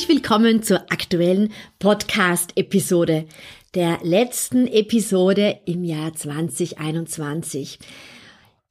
Herzlich 0.00 0.16
willkommen 0.16 0.62
zur 0.62 0.78
aktuellen 0.90 1.52
Podcast-Episode, 1.78 3.26
der 3.74 3.98
letzten 4.02 4.66
Episode 4.66 5.58
im 5.66 5.84
Jahr 5.84 6.14
2021. 6.14 7.78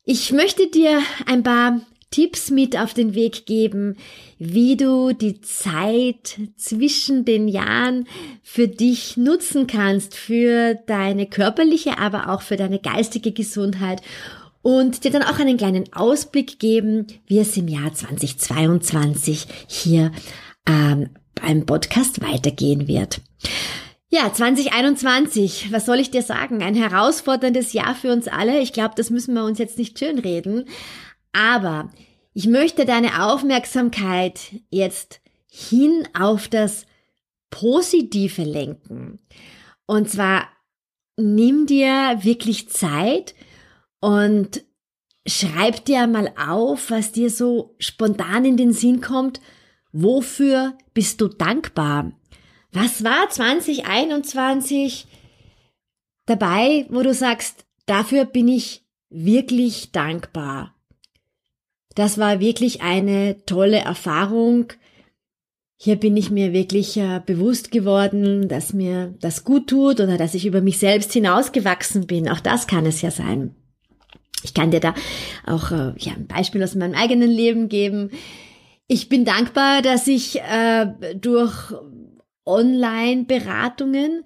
Ich 0.06 0.32
möchte 0.32 0.66
dir 0.72 1.04
ein 1.28 1.44
paar 1.44 1.82
Tipps 2.10 2.50
mit 2.50 2.76
auf 2.76 2.96
den 2.96 3.14
Weg 3.14 3.46
geben, 3.46 3.98
wie 4.40 4.76
du 4.76 5.14
die 5.14 5.40
Zeit 5.42 6.40
zwischen 6.58 7.26
den 7.26 7.48
Jahren 7.48 8.08
für 8.42 8.68
dich 8.68 9.16
nutzen 9.16 9.68
kannst, 9.68 10.16
für 10.16 10.80
deine 10.88 11.28
körperliche, 11.28 12.00
aber 12.00 12.30
auch 12.30 12.42
für 12.42 12.58
deine 12.58 12.80
geistige 12.80 13.34
Gesundheit 13.34 14.02
und 14.64 15.04
dir 15.04 15.12
dann 15.12 15.24
auch 15.24 15.38
einen 15.38 15.58
kleinen 15.58 15.94
Ausblick 15.94 16.58
geben, 16.58 17.06
wie 17.28 17.38
es 17.38 17.56
im 17.56 17.68
Jahr 17.68 17.94
2022 17.94 19.46
hier 19.68 20.12
ähm, 20.68 21.10
beim 21.36 21.66
Podcast 21.66 22.22
weitergehen 22.22 22.88
wird. 22.88 23.22
Ja, 24.12 24.34
2021, 24.34 25.72
was 25.72 25.86
soll 25.86 26.00
ich 26.00 26.10
dir 26.10 26.24
sagen? 26.24 26.64
Ein 26.64 26.74
herausforderndes 26.74 27.74
Jahr 27.74 27.94
für 27.94 28.12
uns 28.12 28.28
alle. 28.28 28.60
Ich 28.60 28.74
glaube, 28.74 28.96
das 28.96 29.12
müssen 29.12 29.36
wir 29.36 29.44
uns 29.44 29.60
jetzt 29.60 29.78
nicht 29.78 30.00
schönreden. 30.00 30.66
Aber 31.32 31.92
ich 32.34 32.48
möchte 32.48 32.86
deine 32.86 33.24
Aufmerksamkeit 33.24 34.40
jetzt 34.70 35.22
hin 35.52 36.08
auf 36.20 36.48
das 36.48 36.86
Positive 37.52 38.44
lenken. 38.44 39.20
Und 39.86 40.10
zwar 40.10 40.48
nimm 41.16 41.66
dir 41.66 42.20
wirklich 42.22 42.70
Zeit 42.70 43.36
und 44.00 44.64
schreib 45.28 45.86
dir 45.86 46.08
mal 46.08 46.34
auf, 46.38 46.92
was 46.92 47.12
dir 47.12 47.30
so 47.30 47.76
spontan 47.80 48.46
in 48.46 48.58
den 48.58 48.74
Sinn 48.74 49.02
kommt. 49.02 49.42
Wofür 49.92 50.78
bist 50.94 51.22
du 51.22 51.28
dankbar? 51.28 52.12
Was 52.72 53.04
war 53.04 53.30
2021 53.30 55.08
dabei, 56.26 56.86
wo 56.90 57.02
du 57.02 57.14
sagst, 57.14 57.66
dafür 57.86 58.26
bin 58.26 58.48
ich 58.48 58.84
wirklich 59.10 59.92
dankbar? 59.92 60.76
Das 61.96 62.20
war 62.20 62.40
wirklich 62.40 62.82
eine 62.82 63.44
tolle 63.46 63.80
Erfahrung. 63.80 64.68
Hier 65.76 65.96
bin 65.96 66.16
ich 66.18 66.30
mir 66.30 66.54
wirklich 66.54 66.96
äh, 66.98 67.22
bewusst 67.26 67.72
geworden, 67.72 68.48
dass 68.48 68.74
mir 68.74 69.16
das 69.20 69.44
gut 69.44 69.68
tut 69.68 70.00
oder 70.00 70.18
dass 70.18 70.36
ich 70.36 70.46
über 70.46 70.62
mich 70.62 70.78
selbst 70.78 71.12
hinausgewachsen 71.14 72.06
bin. 72.06 72.30
Auch 72.30 72.42
das 72.42 72.68
kann 72.68 72.86
es 72.86 73.02
ja 73.02 73.12
sein. 73.12 73.56
Ich 74.44 74.54
kann 74.54 74.72
dir 74.72 74.80
da 74.80 74.94
auch 75.46 75.72
äh, 75.72 75.94
ja, 75.98 76.14
ein 76.14 76.28
Beispiel 76.28 76.64
aus 76.64 76.76
meinem 76.76 76.94
eigenen 76.94 77.32
Leben 77.32 77.70
geben. 77.70 78.12
Ich 78.92 79.08
bin 79.08 79.24
dankbar, 79.24 79.84
dass 79.84 80.08
ich 80.08 80.42
äh, 80.42 80.88
durch 81.14 81.72
Online-Beratungen 82.44 84.24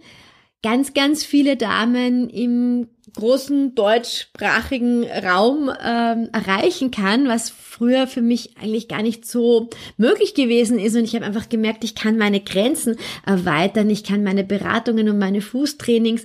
ganz, 0.62 0.94
ganz 0.94 1.26
viele 1.26 1.58
Damen 1.58 2.30
im 2.30 2.88
großen 3.14 3.76
deutschsprachigen 3.76 5.04
Raum 5.04 5.70
ähm, 5.70 6.30
erreichen 6.32 6.92
kann, 6.92 7.28
was 7.28 7.50
früher 7.50 8.08
für 8.08 8.22
mich 8.22 8.56
eigentlich 8.58 8.88
gar 8.88 9.02
nicht 9.02 9.26
so 9.26 9.70
möglich 9.98 10.34
gewesen 10.34 10.80
ist. 10.80 10.96
Und 10.96 11.04
ich 11.04 11.16
habe 11.16 11.26
einfach 11.26 11.50
gemerkt, 11.50 11.84
ich 11.84 11.94
kann 11.94 12.18
meine 12.18 12.40
Grenzen 12.40 12.96
erweitern, 13.26 13.90
ich 13.90 14.06
kann 14.06 14.24
meine 14.24 14.46
Beratungen 14.46 15.10
und 15.10 15.20
meine 15.20 15.42
Fußtrainings 15.42 16.24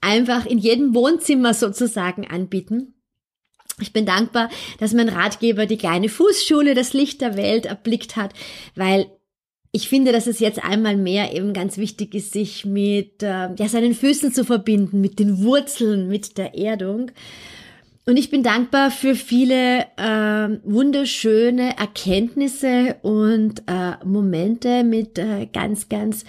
einfach 0.00 0.46
in 0.46 0.58
jedem 0.58 0.94
Wohnzimmer 0.94 1.54
sozusagen 1.54 2.24
anbieten. 2.24 2.94
Ich 3.80 3.92
bin 3.92 4.06
dankbar, 4.06 4.50
dass 4.78 4.92
mein 4.92 5.08
Ratgeber 5.08 5.66
die 5.66 5.78
kleine 5.78 6.08
Fußschule, 6.08 6.74
das 6.74 6.92
Licht 6.92 7.20
der 7.20 7.36
Welt 7.36 7.66
erblickt 7.66 8.16
hat, 8.16 8.32
weil 8.74 9.06
ich 9.72 9.88
finde, 9.88 10.12
dass 10.12 10.26
es 10.26 10.40
jetzt 10.40 10.62
einmal 10.64 10.96
mehr 10.96 11.34
eben 11.34 11.52
ganz 11.52 11.78
wichtig 11.78 12.14
ist, 12.14 12.32
sich 12.32 12.64
mit 12.64 13.22
äh, 13.22 13.54
ja, 13.54 13.68
seinen 13.68 13.94
Füßen 13.94 14.32
zu 14.32 14.44
verbinden, 14.44 15.00
mit 15.00 15.18
den 15.18 15.42
Wurzeln, 15.44 16.08
mit 16.08 16.38
der 16.38 16.58
Erdung. 16.58 17.12
Und 18.06 18.16
ich 18.16 18.30
bin 18.30 18.42
dankbar 18.42 18.90
für 18.90 19.14
viele 19.14 19.82
äh, 19.96 20.58
wunderschöne 20.64 21.78
Erkenntnisse 21.78 22.96
und 23.02 23.62
äh, 23.68 24.04
Momente 24.04 24.82
mit 24.82 25.18
äh, 25.18 25.46
ganz, 25.52 25.88
ganz 25.88 26.24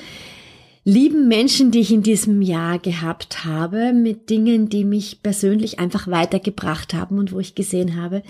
lieben 0.84 1.28
Menschen, 1.28 1.72
die 1.72 1.80
ich 1.80 1.92
in 1.92 2.04
diesem 2.04 2.42
Jahr 2.42 2.80
gehabt 2.80 3.46
habe, 3.46 3.94
mit 3.94 4.30
Dingen, 4.30 4.70
die 4.70 4.84
mich 4.84 5.22
persönlich 5.22 5.80
einfach 5.80 6.08
weitergebracht 6.08 6.94
haben 6.94 7.20
und 7.20 7.32
wo 7.32 7.40
ich 7.40 7.56
gesehen 7.56 8.02
habe, 8.02 8.24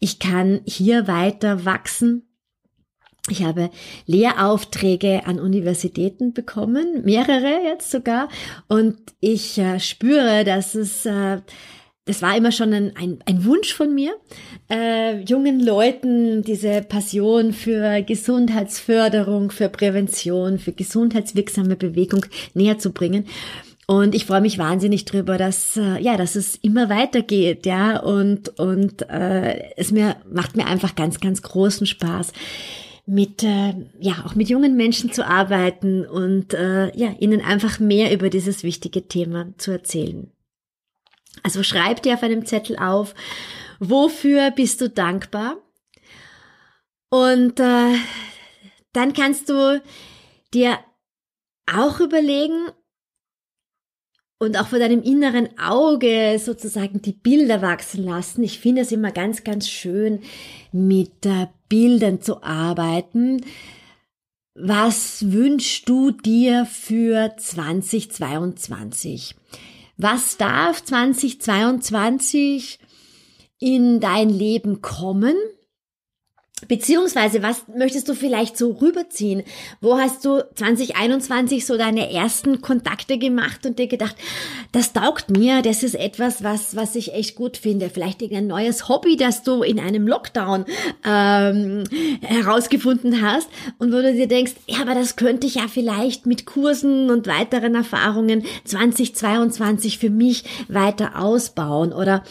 ich 0.00 0.18
kann 0.18 0.60
hier 0.64 1.06
weiter 1.06 1.64
wachsen. 1.64 2.24
Ich 3.30 3.44
habe 3.44 3.70
Lehraufträge 4.06 5.26
an 5.26 5.38
Universitäten 5.38 6.32
bekommen, 6.32 7.04
mehrere 7.04 7.62
jetzt 7.64 7.92
sogar, 7.92 8.28
und 8.66 8.96
ich 9.20 9.58
äh, 9.58 9.78
spüre, 9.78 10.42
dass 10.42 10.74
es, 10.74 11.06
äh, 11.06 11.40
das 12.04 12.20
war 12.20 12.36
immer 12.36 12.50
schon 12.50 12.72
ein, 12.72 12.96
ein, 12.96 13.18
ein 13.26 13.44
Wunsch 13.44 13.72
von 13.72 13.94
mir, 13.94 14.14
äh, 14.68 15.20
jungen 15.20 15.60
Leuten 15.60 16.42
diese 16.42 16.82
Passion 16.82 17.52
für 17.52 18.02
Gesundheitsförderung, 18.02 19.52
für 19.52 19.68
Prävention, 19.68 20.58
für 20.58 20.72
gesundheitswirksame 20.72 21.76
Bewegung 21.76 22.26
näher 22.54 22.78
zu 22.78 22.92
bringen. 22.92 23.26
Und 23.86 24.14
ich 24.14 24.26
freue 24.26 24.40
mich 24.40 24.58
wahnsinnig 24.58 25.04
drüber, 25.04 25.38
dass 25.38 25.76
äh, 25.76 26.00
ja, 26.00 26.16
dass 26.16 26.34
es 26.34 26.56
immer 26.56 26.88
weitergeht, 26.88 27.66
ja, 27.66 28.00
und 28.00 28.58
und 28.58 29.08
äh, 29.10 29.72
es 29.76 29.92
mir 29.92 30.16
macht 30.32 30.56
mir 30.56 30.66
einfach 30.66 30.94
ganz 30.94 31.20
ganz 31.20 31.42
großen 31.42 31.86
Spaß 31.86 32.32
mit 33.06 33.42
äh, 33.42 33.74
ja 34.00 34.24
auch 34.24 34.34
mit 34.34 34.48
jungen 34.48 34.76
Menschen 34.76 35.12
zu 35.12 35.26
arbeiten 35.26 36.06
und 36.06 36.54
äh, 36.54 36.96
ja 36.96 37.14
ihnen 37.18 37.42
einfach 37.42 37.80
mehr 37.80 38.12
über 38.12 38.30
dieses 38.30 38.62
wichtige 38.62 39.08
Thema 39.08 39.52
zu 39.58 39.72
erzählen. 39.72 40.30
Also 41.42 41.62
schreib 41.62 42.02
dir 42.02 42.14
auf 42.14 42.22
einem 42.22 42.46
Zettel 42.46 42.76
auf, 42.76 43.14
wofür 43.78 44.50
bist 44.50 44.80
du 44.80 44.88
dankbar? 44.88 45.56
Und 47.10 47.60
äh, 47.60 47.94
dann 48.92 49.12
kannst 49.12 49.48
du 49.48 49.82
dir 50.54 50.78
auch 51.66 52.00
überlegen, 52.00 52.70
und 54.42 54.58
auch 54.58 54.66
vor 54.66 54.80
deinem 54.80 55.04
inneren 55.04 55.56
Auge 55.56 56.36
sozusagen 56.44 57.00
die 57.00 57.12
Bilder 57.12 57.62
wachsen 57.62 58.04
lassen. 58.04 58.42
Ich 58.42 58.58
finde 58.58 58.82
es 58.82 58.90
immer 58.90 59.12
ganz, 59.12 59.44
ganz 59.44 59.68
schön, 59.68 60.18
mit 60.72 61.24
äh, 61.24 61.46
Bildern 61.68 62.20
zu 62.20 62.42
arbeiten. 62.42 63.44
Was 64.56 65.30
wünschst 65.30 65.88
du 65.88 66.10
dir 66.10 66.66
für 66.66 67.36
2022? 67.36 69.36
Was 70.02 70.36
darf 70.36 70.82
2022 70.82 72.80
in 73.60 74.00
dein 74.00 74.30
Leben 74.30 74.82
kommen? 74.82 75.36
Beziehungsweise, 76.68 77.42
was 77.42 77.64
möchtest 77.74 78.08
du 78.08 78.14
vielleicht 78.14 78.56
so 78.56 78.72
rüberziehen? 78.72 79.42
Wo 79.80 79.98
hast 79.98 80.24
du 80.24 80.44
2021 80.54 81.66
so 81.66 81.76
deine 81.76 82.12
ersten 82.12 82.60
Kontakte 82.60 83.18
gemacht 83.18 83.66
und 83.66 83.78
dir 83.78 83.88
gedacht, 83.88 84.16
das 84.70 84.92
taugt 84.92 85.30
mir, 85.30 85.62
das 85.62 85.82
ist 85.82 85.94
etwas, 85.94 86.42
was, 86.44 86.76
was 86.76 86.94
ich 86.94 87.14
echt 87.14 87.34
gut 87.34 87.56
finde. 87.56 87.90
Vielleicht 87.90 88.22
irgendein 88.22 88.46
neues 88.46 88.88
Hobby, 88.88 89.16
das 89.16 89.42
du 89.42 89.62
in 89.62 89.80
einem 89.80 90.06
Lockdown 90.06 90.64
ähm, 91.04 91.84
herausgefunden 92.22 93.20
hast 93.22 93.48
und 93.78 93.92
wo 93.92 93.96
du 93.96 94.12
dir 94.12 94.28
denkst, 94.28 94.52
ja, 94.66 94.82
aber 94.82 94.94
das 94.94 95.16
könnte 95.16 95.46
ich 95.46 95.56
ja 95.56 95.66
vielleicht 95.68 96.26
mit 96.26 96.46
Kursen 96.46 97.10
und 97.10 97.26
weiteren 97.26 97.74
Erfahrungen 97.74 98.44
2022 98.64 99.98
für 99.98 100.10
mich 100.10 100.44
weiter 100.68 101.18
ausbauen 101.18 101.92
oder 101.92 102.22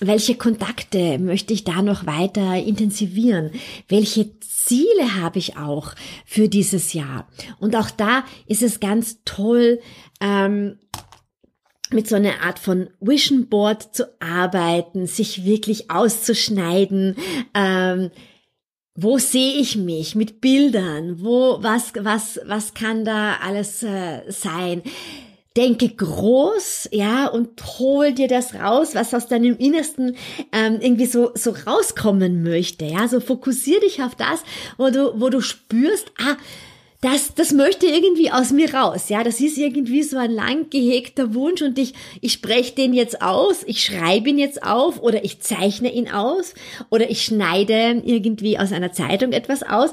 welche 0.00 0.34
Kontakte 0.34 1.18
möchte 1.18 1.52
ich 1.52 1.64
da 1.64 1.82
noch 1.82 2.06
weiter 2.06 2.56
intensivieren? 2.56 3.52
Welche 3.88 4.38
Ziele 4.40 5.20
habe 5.20 5.38
ich 5.38 5.56
auch 5.56 5.94
für 6.24 6.48
dieses 6.48 6.92
Jahr? 6.92 7.28
Und 7.58 7.76
auch 7.76 7.90
da 7.90 8.24
ist 8.46 8.62
es 8.62 8.80
ganz 8.80 9.18
toll, 9.24 9.80
ähm, 10.20 10.78
mit 11.90 12.08
so 12.08 12.16
einer 12.16 12.40
Art 12.42 12.58
von 12.58 12.88
Vision 13.00 13.48
Board 13.48 13.94
zu 13.94 14.08
arbeiten, 14.20 15.06
sich 15.06 15.44
wirklich 15.44 15.90
auszuschneiden, 15.90 17.16
ähm, 17.54 18.10
wo 18.96 19.18
sehe 19.18 19.54
ich 19.54 19.76
mich 19.76 20.14
mit 20.14 20.40
Bildern? 20.40 21.20
Wo, 21.20 21.58
was, 21.60 21.92
was, 21.98 22.40
was 22.46 22.74
kann 22.74 23.04
da 23.04 23.36
alles 23.42 23.82
äh, 23.82 24.22
sein? 24.28 24.82
Denke 25.56 25.88
groß, 25.88 26.88
ja, 26.90 27.28
und 27.28 27.50
hol 27.78 28.12
dir 28.12 28.26
das 28.26 28.54
raus, 28.54 28.94
was 28.94 29.14
aus 29.14 29.28
deinem 29.28 29.56
Innersten 29.56 30.16
ähm, 30.52 30.78
irgendwie 30.80 31.06
so 31.06 31.30
so 31.34 31.54
rauskommen 31.66 32.42
möchte, 32.42 32.84
ja. 32.86 33.06
So 33.06 33.20
fokussier 33.20 33.80
dich 33.80 34.02
auf 34.02 34.16
das, 34.16 34.42
wo 34.78 34.90
du 34.90 35.20
wo 35.20 35.28
du 35.28 35.40
spürst, 35.40 36.10
ah, 36.18 36.36
das, 37.04 37.34
das 37.34 37.52
möchte 37.52 37.86
irgendwie 37.86 38.30
aus 38.30 38.50
mir 38.50 38.72
raus. 38.72 39.10
Ja, 39.10 39.22
das 39.22 39.38
ist 39.38 39.58
irgendwie 39.58 40.02
so 40.02 40.16
ein 40.16 40.30
lang 40.30 40.70
gehegter 40.70 41.34
Wunsch 41.34 41.60
und 41.60 41.78
ich, 41.78 41.92
ich 42.22 42.32
spreche 42.32 42.74
den 42.74 42.94
jetzt 42.94 43.20
aus, 43.20 43.62
ich 43.66 43.84
schreibe 43.84 44.30
ihn 44.30 44.38
jetzt 44.38 44.62
auf 44.62 45.02
oder 45.02 45.22
ich 45.22 45.40
zeichne 45.40 45.92
ihn 45.92 46.10
aus 46.10 46.54
oder 46.88 47.10
ich 47.10 47.22
schneide 47.22 48.02
irgendwie 48.06 48.58
aus 48.58 48.72
einer 48.72 48.92
Zeitung 48.92 49.32
etwas 49.32 49.62
aus. 49.62 49.90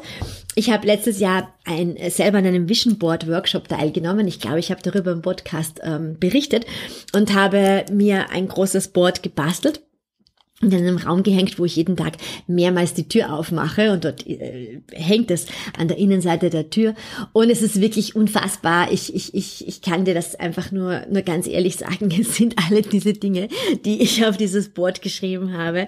Ich 0.56 0.70
habe 0.70 0.86
letztes 0.86 1.20
Jahr 1.20 1.54
ein, 1.64 1.98
selber 2.10 2.40
an 2.40 2.46
einem 2.46 2.68
Vision 2.68 2.98
Board 2.98 3.28
Workshop 3.28 3.70
teilgenommen. 3.70 4.28
Ich 4.28 4.40
glaube, 4.40 4.60
ich 4.60 4.70
habe 4.70 4.82
darüber 4.84 5.12
im 5.12 5.22
Podcast 5.22 5.80
ähm, 5.84 6.18
berichtet 6.20 6.66
und 7.14 7.34
habe 7.34 7.86
mir 7.92 8.30
ein 8.32 8.48
großes 8.48 8.90
Board 8.90 9.24
gebastelt 9.24 9.82
in 10.62 10.74
einem 10.74 10.98
Raum 10.98 11.24
gehängt, 11.24 11.58
wo 11.60 11.66
ich 11.66 11.76
jeden 11.76 11.98
Tag 11.98 12.14
mehrmals 12.48 12.94
die 12.94 13.08
Tür 13.08 13.34
aufmache 13.34 13.92
und 13.92 14.06
dort 14.06 14.28
äh, 14.28 14.82
hängt 14.92 15.32
es 15.32 15.48
an 15.78 15.88
der 15.88 15.98
Innenseite 15.98 16.50
der 16.50 16.70
Tür. 16.70 16.94
Und 17.34 17.50
es 17.50 17.62
ist 17.62 17.82
wirklich 17.82 18.16
unfassbar. 18.16 18.92
Ich, 18.92 19.14
ich, 19.14 19.34
ich, 19.34 19.68
ich 19.68 19.82
kann 19.82 20.06
dir 20.06 20.14
das 20.14 20.36
einfach 20.36 20.72
nur, 20.72 21.02
nur 21.10 21.22
ganz 21.24 21.48
ehrlich 21.48 21.78
sagen, 21.78 22.12
es 22.20 22.36
sind 22.36 22.56
alle 22.66 22.82
diese 22.82 23.14
Dinge, 23.14 23.48
die 23.86 24.02
ich 24.02 24.26
auf 24.26 24.38
dieses 24.38 24.70
Board 24.70 25.02
geschrieben 25.02 25.54
habe, 25.54 25.88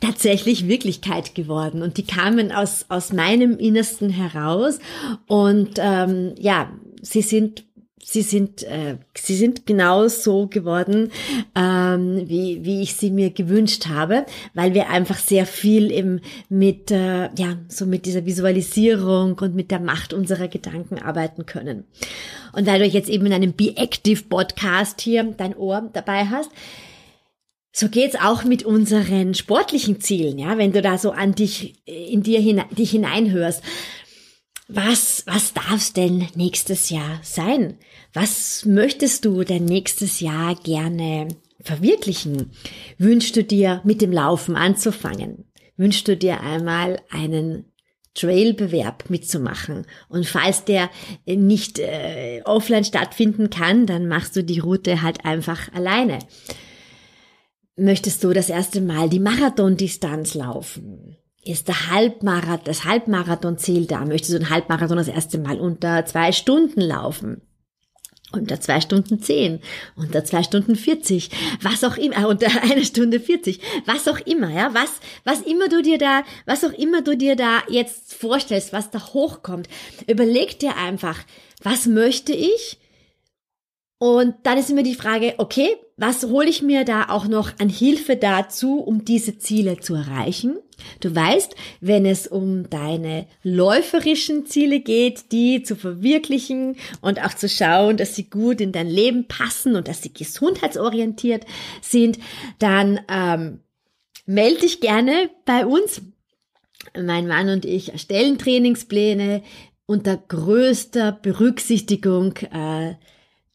tatsächlich 0.00 0.68
Wirklichkeit 0.68 1.34
geworden. 1.34 1.82
Und 1.82 1.96
die 1.96 2.04
kamen 2.04 2.52
aus, 2.52 2.86
aus 2.88 3.12
meinem 3.12 3.58
Innersten 3.58 4.10
heraus. 4.10 4.78
Und 5.26 5.78
ähm, 5.78 6.34
ja, 6.38 6.70
sie 7.00 7.22
sind 7.22 7.64
sie 8.04 8.22
sind, 8.22 8.64
äh, 8.64 8.96
sie 9.16 9.36
sind 9.36 9.64
genau 9.64 10.08
so 10.08 10.48
geworden, 10.48 11.10
ähm, 11.54 12.28
wie, 12.28 12.64
wie 12.64 12.82
ich 12.82 12.94
sie 12.94 13.10
mir 13.10 13.30
gewünscht 13.30 13.86
habe, 13.88 14.26
weil 14.54 14.74
wir 14.74 14.90
einfach 14.90 15.18
sehr 15.18 15.46
viel 15.46 15.90
im, 15.90 16.20
mit, 16.48 16.90
äh, 16.90 17.30
ja, 17.34 17.58
so 17.68 17.86
mit 17.86 18.04
dieser 18.04 18.26
Visualisierung 18.26 19.38
und 19.38 19.54
mit 19.54 19.70
der 19.70 19.80
Macht 19.80 20.12
unserer 20.12 20.48
Gedanken 20.48 20.98
arbeiten 20.98 21.46
können. 21.46 21.84
Und 22.52 22.66
weil 22.66 22.80
du 22.80 22.86
jetzt 22.86 23.08
eben 23.08 23.26
in 23.26 23.32
einem 23.32 23.52
Be 23.52 23.76
Active 23.76 24.24
Podcast 24.24 25.00
hier 25.00 25.22
dein 25.36 25.56
Ohr 25.56 25.88
dabei 25.92 26.26
hast, 26.26 26.50
so 27.74 27.88
geht's 27.88 28.16
auch 28.16 28.44
mit 28.44 28.64
unseren 28.64 29.32
sportlichen 29.34 30.00
Zielen, 30.00 30.38
ja, 30.38 30.58
wenn 30.58 30.72
du 30.72 30.82
da 30.82 30.98
so 30.98 31.12
an 31.12 31.34
dich, 31.34 31.74
in 31.86 32.22
dir 32.22 32.38
hinein, 32.38 32.66
dich 32.76 32.90
hineinhörst. 32.90 33.62
Was, 34.68 35.24
was 35.26 35.52
darf's 35.52 35.92
denn 35.92 36.28
nächstes 36.34 36.90
Jahr 36.90 37.20
sein? 37.22 37.78
Was 38.12 38.64
möchtest 38.64 39.24
du 39.24 39.44
denn 39.44 39.64
nächstes 39.64 40.20
Jahr 40.20 40.54
gerne 40.54 41.28
verwirklichen? 41.60 42.52
Wünschst 42.98 43.36
du 43.36 43.44
dir 43.44 43.80
mit 43.84 44.00
dem 44.00 44.12
Laufen 44.12 44.56
anzufangen? 44.56 45.44
Wünschst 45.76 46.08
du 46.08 46.16
dir 46.16 46.40
einmal 46.40 47.00
einen 47.10 47.72
Trailbewerb 48.14 49.08
mitzumachen. 49.08 49.86
Und 50.08 50.26
falls 50.26 50.64
der 50.64 50.90
nicht 51.26 51.78
äh, 51.78 52.42
offline 52.44 52.84
stattfinden 52.84 53.50
kann, 53.50 53.86
dann 53.86 54.06
machst 54.06 54.36
du 54.36 54.44
die 54.44 54.58
Route 54.58 55.02
halt 55.02 55.24
einfach 55.24 55.72
alleine. 55.72 56.18
Möchtest 57.76 58.22
du 58.22 58.32
das 58.32 58.50
erste 58.50 58.80
Mal 58.82 59.08
die 59.08 59.18
Marathondistanz 59.18 60.34
laufen? 60.34 61.16
Ist 61.44 61.66
der 61.66 61.90
Halbmarathon, 61.90 62.64
das 62.64 62.84
Halbmarathon-Ziel 62.84 63.86
da? 63.86 64.04
Möchtest 64.04 64.34
du 64.34 64.38
den 64.38 64.50
Halbmarathon 64.50 64.96
das 64.96 65.08
erste 65.08 65.38
Mal 65.38 65.58
unter 65.58 66.06
zwei 66.06 66.32
Stunden 66.32 66.80
laufen? 66.80 67.42
unter 68.34 68.60
zwei 68.60 68.80
Stunden 68.80 69.20
zehn, 69.20 69.60
unter 69.94 70.24
zwei 70.24 70.42
Stunden 70.42 70.74
vierzig, 70.74 71.30
was 71.60 71.84
auch 71.84 71.98
immer, 71.98 72.28
unter 72.28 72.48
eine 72.62 72.84
Stunde 72.84 73.20
vierzig, 73.20 73.60
was 73.84 74.08
auch 74.08 74.18
immer, 74.20 74.50
ja, 74.50 74.72
was, 74.72 74.90
was 75.24 75.42
immer 75.42 75.68
du 75.68 75.82
dir 75.82 75.98
da, 75.98 76.22
was 76.46 76.64
auch 76.64 76.72
immer 76.72 77.02
du 77.02 77.16
dir 77.16 77.36
da 77.36 77.62
jetzt 77.68 78.14
vorstellst, 78.14 78.72
was 78.72 78.90
da 78.90 79.12
hochkommt, 79.12 79.68
überleg 80.06 80.58
dir 80.58 80.76
einfach, 80.76 81.18
was 81.62 81.86
möchte 81.86 82.32
ich? 82.32 82.78
Und 84.02 84.34
dann 84.42 84.58
ist 84.58 84.68
immer 84.68 84.82
die 84.82 84.96
Frage, 84.96 85.34
okay, 85.38 85.76
was 85.96 86.24
hole 86.24 86.48
ich 86.48 86.60
mir 86.60 86.84
da 86.84 87.08
auch 87.08 87.28
noch 87.28 87.52
an 87.60 87.68
Hilfe 87.68 88.16
dazu, 88.16 88.80
um 88.80 89.04
diese 89.04 89.38
Ziele 89.38 89.78
zu 89.78 89.94
erreichen? 89.94 90.58
Du 90.98 91.14
weißt, 91.14 91.54
wenn 91.80 92.04
es 92.04 92.26
um 92.26 92.68
deine 92.68 93.28
läuferischen 93.44 94.44
Ziele 94.44 94.80
geht, 94.80 95.30
die 95.30 95.62
zu 95.62 95.76
verwirklichen 95.76 96.74
und 97.00 97.24
auch 97.24 97.34
zu 97.34 97.48
schauen, 97.48 97.96
dass 97.96 98.16
sie 98.16 98.28
gut 98.28 98.60
in 98.60 98.72
dein 98.72 98.88
Leben 98.88 99.28
passen 99.28 99.76
und 99.76 99.86
dass 99.86 100.02
sie 100.02 100.12
gesundheitsorientiert 100.12 101.46
sind, 101.80 102.18
dann 102.58 102.98
ähm, 103.08 103.60
melde 104.26 104.62
dich 104.62 104.80
gerne 104.80 105.30
bei 105.44 105.64
uns. 105.64 106.02
Mein 107.00 107.28
Mann 107.28 107.50
und 107.50 107.64
ich 107.64 107.92
erstellen 107.92 108.36
Trainingspläne 108.36 109.44
unter 109.86 110.16
größter 110.16 111.12
Berücksichtigung 111.12 112.34
äh, 112.52 112.94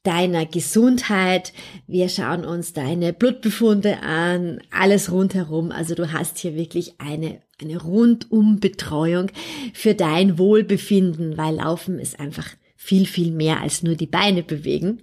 deiner 0.08 0.46
Gesundheit. 0.46 1.52
Wir 1.86 2.08
schauen 2.08 2.46
uns 2.46 2.72
deine 2.72 3.12
Blutbefunde 3.12 4.00
an, 4.00 4.60
alles 4.72 5.12
rundherum. 5.12 5.72
Also 5.72 5.96
du 5.96 6.14
hast 6.14 6.38
hier 6.38 6.56
wirklich 6.56 6.94
eine, 6.98 7.42
eine 7.62 7.82
Rundumbetreuung 7.82 9.30
für 9.74 9.96
dein 9.96 10.38
Wohlbefinden, 10.38 11.38
weil 11.38 11.56
Laufen 11.56 12.00
ist 12.00 12.22
einfach 12.22 12.48
viel, 12.78 13.06
viel 13.06 13.32
mehr 13.32 13.62
als 13.62 13.84
nur 13.84 13.96
die 13.96 14.08
Beine 14.08 14.44
bewegen. 14.44 15.02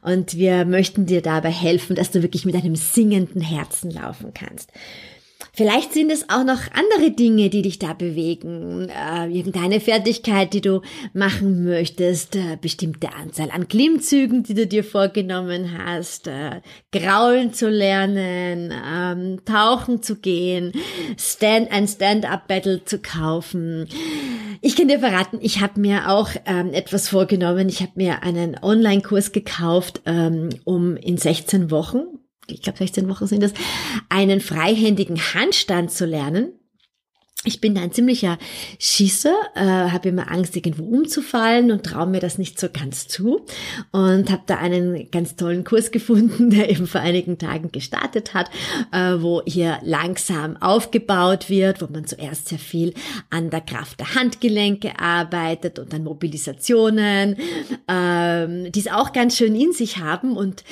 Und 0.00 0.36
wir 0.36 0.64
möchten 0.64 1.06
dir 1.06 1.22
dabei 1.22 1.50
helfen, 1.50 1.96
dass 1.96 2.12
du 2.12 2.22
wirklich 2.22 2.44
mit 2.44 2.54
einem 2.54 2.76
singenden 2.76 3.40
Herzen 3.40 3.90
laufen 3.90 4.32
kannst. 4.32 4.70
Vielleicht 5.56 5.94
sind 5.94 6.12
es 6.12 6.28
auch 6.28 6.44
noch 6.44 6.70
andere 6.74 7.12
Dinge, 7.12 7.48
die 7.48 7.62
dich 7.62 7.78
da 7.78 7.94
bewegen. 7.94 8.90
Äh, 8.90 9.30
irgendeine 9.30 9.80
Fertigkeit, 9.80 10.52
die 10.52 10.60
du 10.60 10.82
machen 11.14 11.64
möchtest, 11.64 12.36
äh, 12.36 12.58
bestimmte 12.60 13.14
Anzahl 13.14 13.50
an 13.50 13.66
Klimmzügen, 13.66 14.42
die 14.42 14.52
du 14.52 14.66
dir 14.66 14.84
vorgenommen 14.84 15.78
hast, 15.82 16.26
äh, 16.26 16.60
graulen 16.92 17.54
zu 17.54 17.70
lernen, 17.70 18.70
ähm, 18.86 19.46
tauchen 19.46 20.02
zu 20.02 20.16
gehen, 20.16 20.72
Stand 21.16 21.72
ein 21.72 21.88
Stand-up-Battle 21.88 22.84
zu 22.84 22.98
kaufen. 22.98 23.88
Ich 24.60 24.76
kann 24.76 24.88
dir 24.88 24.98
verraten, 24.98 25.38
ich 25.40 25.62
habe 25.62 25.80
mir 25.80 26.10
auch 26.10 26.28
ähm, 26.44 26.74
etwas 26.74 27.08
vorgenommen. 27.08 27.70
Ich 27.70 27.80
habe 27.80 27.92
mir 27.94 28.22
einen 28.22 28.58
Online-Kurs 28.62 29.32
gekauft, 29.32 30.02
ähm, 30.04 30.50
um 30.64 30.98
in 30.98 31.16
16 31.16 31.70
Wochen 31.70 32.18
ich 32.48 32.62
glaube 32.62 32.78
16 32.78 33.08
Wochen 33.08 33.26
sind 33.26 33.42
das, 33.42 33.52
einen 34.08 34.40
freihändigen 34.40 35.18
Handstand 35.34 35.90
zu 35.90 36.06
lernen. 36.06 36.52
Ich 37.44 37.60
bin 37.60 37.76
da 37.76 37.82
ein 37.82 37.92
ziemlicher 37.92 38.38
Schießer, 38.80 39.34
äh, 39.54 39.60
habe 39.60 40.08
immer 40.08 40.32
Angst, 40.32 40.56
irgendwo 40.56 40.82
umzufallen 40.84 41.70
und 41.70 41.84
traue 41.84 42.06
mir 42.06 42.18
das 42.18 42.38
nicht 42.38 42.58
so 42.58 42.68
ganz 42.68 43.06
zu. 43.06 43.46
Und 43.92 44.32
habe 44.32 44.42
da 44.46 44.56
einen 44.56 45.10
ganz 45.12 45.36
tollen 45.36 45.62
Kurs 45.62 45.90
gefunden, 45.92 46.50
der 46.50 46.70
eben 46.70 46.88
vor 46.88 47.02
einigen 47.02 47.38
Tagen 47.38 47.70
gestartet 47.70 48.34
hat, 48.34 48.50
äh, 48.90 49.22
wo 49.22 49.42
hier 49.46 49.78
langsam 49.82 50.56
aufgebaut 50.56 51.48
wird, 51.48 51.82
wo 51.82 51.86
man 51.86 52.06
zuerst 52.06 52.48
sehr 52.48 52.58
viel 52.58 52.94
an 53.30 53.50
der 53.50 53.60
Kraft 53.60 54.00
der 54.00 54.16
Handgelenke 54.16 54.98
arbeitet 54.98 55.78
und 55.78 55.94
an 55.94 56.02
Mobilisationen, 56.02 57.36
äh, 57.86 58.70
die 58.70 58.80
es 58.80 58.88
auch 58.88 59.12
ganz 59.12 59.36
schön 59.36 59.54
in 59.54 59.72
sich 59.72 59.98
haben 59.98 60.36
und 60.36 60.64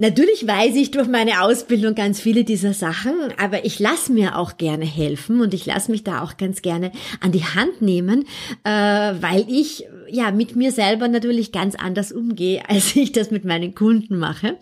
Natürlich 0.00 0.46
weiß 0.46 0.76
ich 0.76 0.92
durch 0.92 1.08
meine 1.08 1.42
Ausbildung 1.42 1.94
ganz 1.94 2.22
viele 2.22 2.42
dieser 2.42 2.72
Sachen, 2.72 3.12
aber 3.38 3.66
ich 3.66 3.78
lasse 3.78 4.10
mir 4.10 4.38
auch 4.38 4.56
gerne 4.56 4.86
helfen 4.86 5.42
und 5.42 5.52
ich 5.52 5.66
lasse 5.66 5.90
mich 5.90 6.04
da 6.04 6.22
auch 6.22 6.38
ganz 6.38 6.62
gerne 6.62 6.90
an 7.20 7.32
die 7.32 7.44
Hand 7.44 7.82
nehmen, 7.82 8.24
äh, 8.64 8.70
weil 8.70 9.44
ich 9.46 9.84
ja 10.10 10.30
mit 10.30 10.56
mir 10.56 10.72
selber 10.72 11.08
natürlich 11.08 11.52
ganz 11.52 11.74
anders 11.74 12.12
umgehe, 12.12 12.62
als 12.68 12.96
ich 12.96 13.12
das 13.12 13.30
mit 13.30 13.44
meinen 13.44 13.74
Kunden 13.74 14.18
mache. 14.18 14.56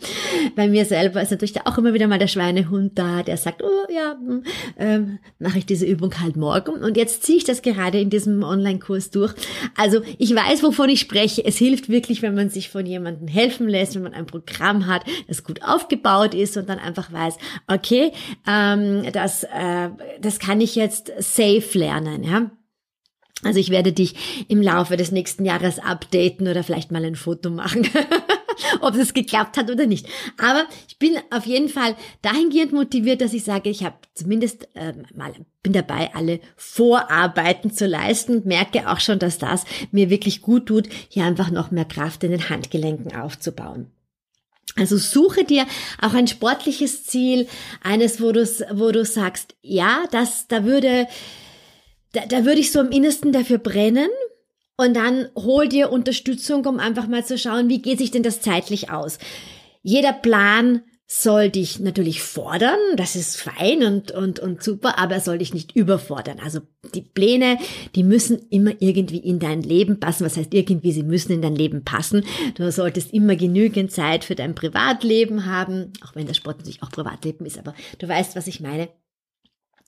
Bei 0.57 0.69
mir 0.69 0.85
selber 0.85 1.23
ist 1.23 1.31
natürlich 1.31 1.67
auch 1.67 1.79
immer 1.79 1.95
wieder 1.95 2.07
mal 2.07 2.19
der 2.19 2.29
Schweinehund 2.29 2.99
da, 2.99 3.23
der 3.23 3.37
sagt, 3.37 3.63
oh 3.63 3.93
ja, 3.93 4.17
äh, 4.77 5.01
mache 5.39 5.59
ich 5.59 5.67
diese 5.67 5.87
Übung 5.87 6.21
halt 6.21 6.37
morgen. 6.37 6.83
Und 6.83 6.97
jetzt 6.97 7.23
ziehe 7.25 7.39
ich 7.39 7.45
das 7.45 7.63
gerade 7.63 8.01
in 8.01 8.11
diesem 8.11 8.43
Online-Kurs 8.43 9.11
durch. 9.11 9.35
Also 9.77 10.01
ich 10.19 10.35
weiß, 10.35 10.63
wovon 10.63 10.89
ich 10.89 11.01
spreche. 11.01 11.45
Es 11.45 11.57
hilft 11.59 11.89
wirklich, 11.89 12.23
wenn 12.23 12.35
man 12.35 12.51
sich 12.51 12.69
von 12.69 12.87
jemandem 12.87 13.29
helfen 13.29 13.69
lässt, 13.69 13.95
wenn 13.95 14.03
man 14.03 14.15
ein 14.15 14.27
Programm 14.27 14.87
hat, 14.87 15.03
das 15.27 15.45
gut 15.45 15.63
aufgebaut 15.63 16.35
ist 16.35 16.57
und 16.57 16.69
dann 16.69 16.79
einfach 16.79 17.13
weiß, 17.13 17.37
okay, 17.67 18.13
ähm, 18.47 19.05
das, 19.13 19.45
äh, 19.45 19.91
das 20.21 20.39
kann 20.39 20.61
ich 20.61 20.75
jetzt 20.75 21.13
safe 21.19 21.79
lernen, 21.79 22.23
ja. 22.25 22.51
Also 23.45 23.61
ich 23.61 23.71
werde 23.71 23.93
dich 23.93 24.47
im 24.49 24.61
Laufe 24.61 24.97
des 24.97 25.13
nächsten 25.13 25.45
Jahres 25.45 25.79
updaten 25.79 26.49
oder 26.49 26.65
vielleicht 26.65 26.91
mal 26.91 27.05
ein 27.05 27.17
Foto 27.17 27.51
machen. 27.51 27.89
ob 28.81 28.97
es 28.97 29.15
geklappt 29.15 29.57
hat 29.57 29.71
oder 29.71 29.87
nicht. 29.87 30.07
Aber 30.39 30.65
ich 30.89 30.99
bin 30.99 31.17
auf 31.31 31.47
jeden 31.47 31.69
Fall 31.69 31.97
dahingehend 32.23 32.73
motiviert, 32.73 33.21
dass 33.21 33.33
ich 33.33 33.45
sage, 33.45 33.71
ich 33.71 33.85
habe 33.85 33.97
zumindest 34.15 34.69
äh, 34.75 34.95
mal 35.15 35.33
bin 35.63 35.73
dabei, 35.73 36.15
alle 36.15 36.41
Vorarbeiten 36.57 37.73
zu 37.73 37.87
leisten 37.87 38.37
und 38.37 38.47
merke 38.47 38.89
auch 38.89 39.01
schon, 39.01 39.19
dass 39.19 39.39
das 39.39 39.65
mir 39.91 40.09
wirklich 40.09 40.41
gut 40.41 40.67
tut, 40.67 40.89
hier 41.09 41.25
einfach 41.25 41.51
noch 41.51 41.71
mehr 41.71 41.85
Kraft 41.85 42.25
in 42.25 42.31
den 42.31 42.49
Handgelenken 42.49 43.15
aufzubauen. 43.17 43.91
Also 44.77 44.97
suche 44.97 45.45
dir 45.45 45.67
auch 46.01 46.15
ein 46.15 46.29
sportliches 46.29 47.05
Ziel, 47.05 47.49
eines, 47.83 48.21
wo 48.23 48.31
du, 48.31 48.45
wo 48.73 48.93
du 48.93 49.05
sagst, 49.05 49.57
ja, 49.61 50.05
das, 50.13 50.47
da 50.47 50.65
würde, 50.65 51.09
da, 52.13 52.27
da 52.27 52.45
würde 52.45 52.61
ich 52.61 52.73
so 52.73 52.81
im 52.81 52.91
Innersten 52.91 53.33
dafür 53.33 53.59
brennen. 53.59 54.11
Und 54.77 54.95
dann 54.95 55.29
hol 55.35 55.69
dir 55.69 55.91
Unterstützung, 55.91 56.65
um 56.65 56.79
einfach 56.79 57.09
mal 57.09 57.25
zu 57.25 57.37
schauen, 57.37 57.69
wie 57.69 57.83
geht 57.83 57.99
sich 57.99 58.13
denn 58.13 58.23
das 58.23 58.41
zeitlich 58.41 58.91
aus. 58.91 59.19
Jeder 59.83 60.13
Plan 60.13 60.83
soll 61.11 61.49
dich 61.49 61.81
natürlich 61.81 62.23
fordern, 62.23 62.79
das 62.97 63.17
ist 63.17 63.41
fein 63.41 63.83
und, 63.83 64.11
und, 64.11 64.41
und 64.41 64.63
super, 64.63 64.99
aber 64.99 65.15
er 65.15 65.21
soll 65.23 65.39
dich 65.39 65.55
nicht 65.55 65.75
überfordern. 65.75 66.39
Also 66.39 66.61
die 66.95 67.01
Pläne, 67.01 67.57
die 67.95 68.05
müssen 68.05 68.39
immer 68.51 68.73
irgendwie 68.79 69.17
in 69.17 69.39
dein 69.39 69.63
Leben 69.63 70.01
passen. 70.01 70.27
Was 70.27 70.37
heißt 70.37 70.53
irgendwie, 70.53 70.93
sie 70.93 71.03
müssen 71.03 71.33
in 71.33 71.41
dein 71.41 71.57
Leben 71.57 71.83
passen. 71.83 72.25
Du 72.57 72.71
solltest 72.71 73.15
immer 73.15 73.37
genügend 73.37 73.91
Zeit 73.91 74.23
für 74.23 74.35
dein 74.35 74.55
Privatleben 74.55 75.47
haben, 75.47 75.95
auch 76.05 76.15
wenn 76.15 76.27
der 76.27 76.35
Sport 76.35 76.59
natürlich 76.59 76.83
auch 76.83 76.91
Privatleben 76.91 77.47
ist, 77.47 77.59
aber 77.59 77.75
du 77.99 78.07
weißt, 78.07 78.37
was 78.37 78.47
ich 78.47 78.61
meine. 78.61 78.91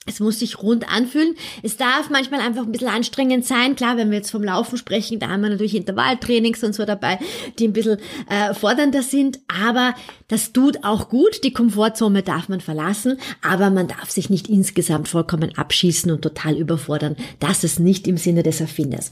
Es 0.07 0.19
muss 0.19 0.39
sich 0.39 0.63
rund 0.63 0.91
anfühlen. 0.91 1.35
Es 1.61 1.77
darf 1.77 2.09
manchmal 2.09 2.39
einfach 2.39 2.63
ein 2.63 2.71
bisschen 2.71 2.87
anstrengend 2.87 3.45
sein. 3.45 3.75
Klar, 3.75 3.97
wenn 3.97 4.09
wir 4.09 4.17
jetzt 4.17 4.31
vom 4.31 4.43
Laufen 4.43 4.77
sprechen, 4.77 5.19
da 5.19 5.29
haben 5.29 5.41
wir 5.41 5.49
natürlich 5.49 5.75
Intervalltrainings 5.75 6.63
und 6.63 6.73
so 6.73 6.85
dabei, 6.85 7.19
die 7.59 7.67
ein 7.67 7.73
bisschen 7.73 7.99
äh, 8.27 8.55
fordernder 8.55 9.03
sind. 9.03 9.39
Aber 9.47 9.93
das 10.27 10.53
tut 10.53 10.83
auch 10.83 11.07
gut. 11.07 11.43
Die 11.43 11.53
Komfortzone 11.53 12.23
darf 12.23 12.49
man 12.49 12.61
verlassen. 12.61 13.19
Aber 13.43 13.69
man 13.69 13.87
darf 13.87 14.09
sich 14.09 14.31
nicht 14.31 14.49
insgesamt 14.49 15.07
vollkommen 15.07 15.55
abschießen 15.55 16.11
und 16.11 16.23
total 16.23 16.57
überfordern. 16.57 17.15
Das 17.39 17.63
ist 17.63 17.79
nicht 17.79 18.07
im 18.07 18.17
Sinne 18.17 18.41
des 18.41 18.59
Erfinders. 18.59 19.11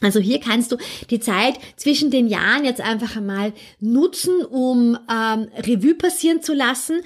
Also 0.00 0.18
hier 0.18 0.40
kannst 0.40 0.72
du 0.72 0.78
die 1.10 1.20
Zeit 1.20 1.54
zwischen 1.76 2.10
den 2.10 2.26
Jahren 2.26 2.64
jetzt 2.64 2.80
einfach 2.80 3.16
einmal 3.16 3.52
nutzen, 3.78 4.44
um 4.44 4.98
ähm, 5.08 5.48
Revue 5.58 5.94
passieren 5.94 6.42
zu 6.42 6.54
lassen. 6.54 7.02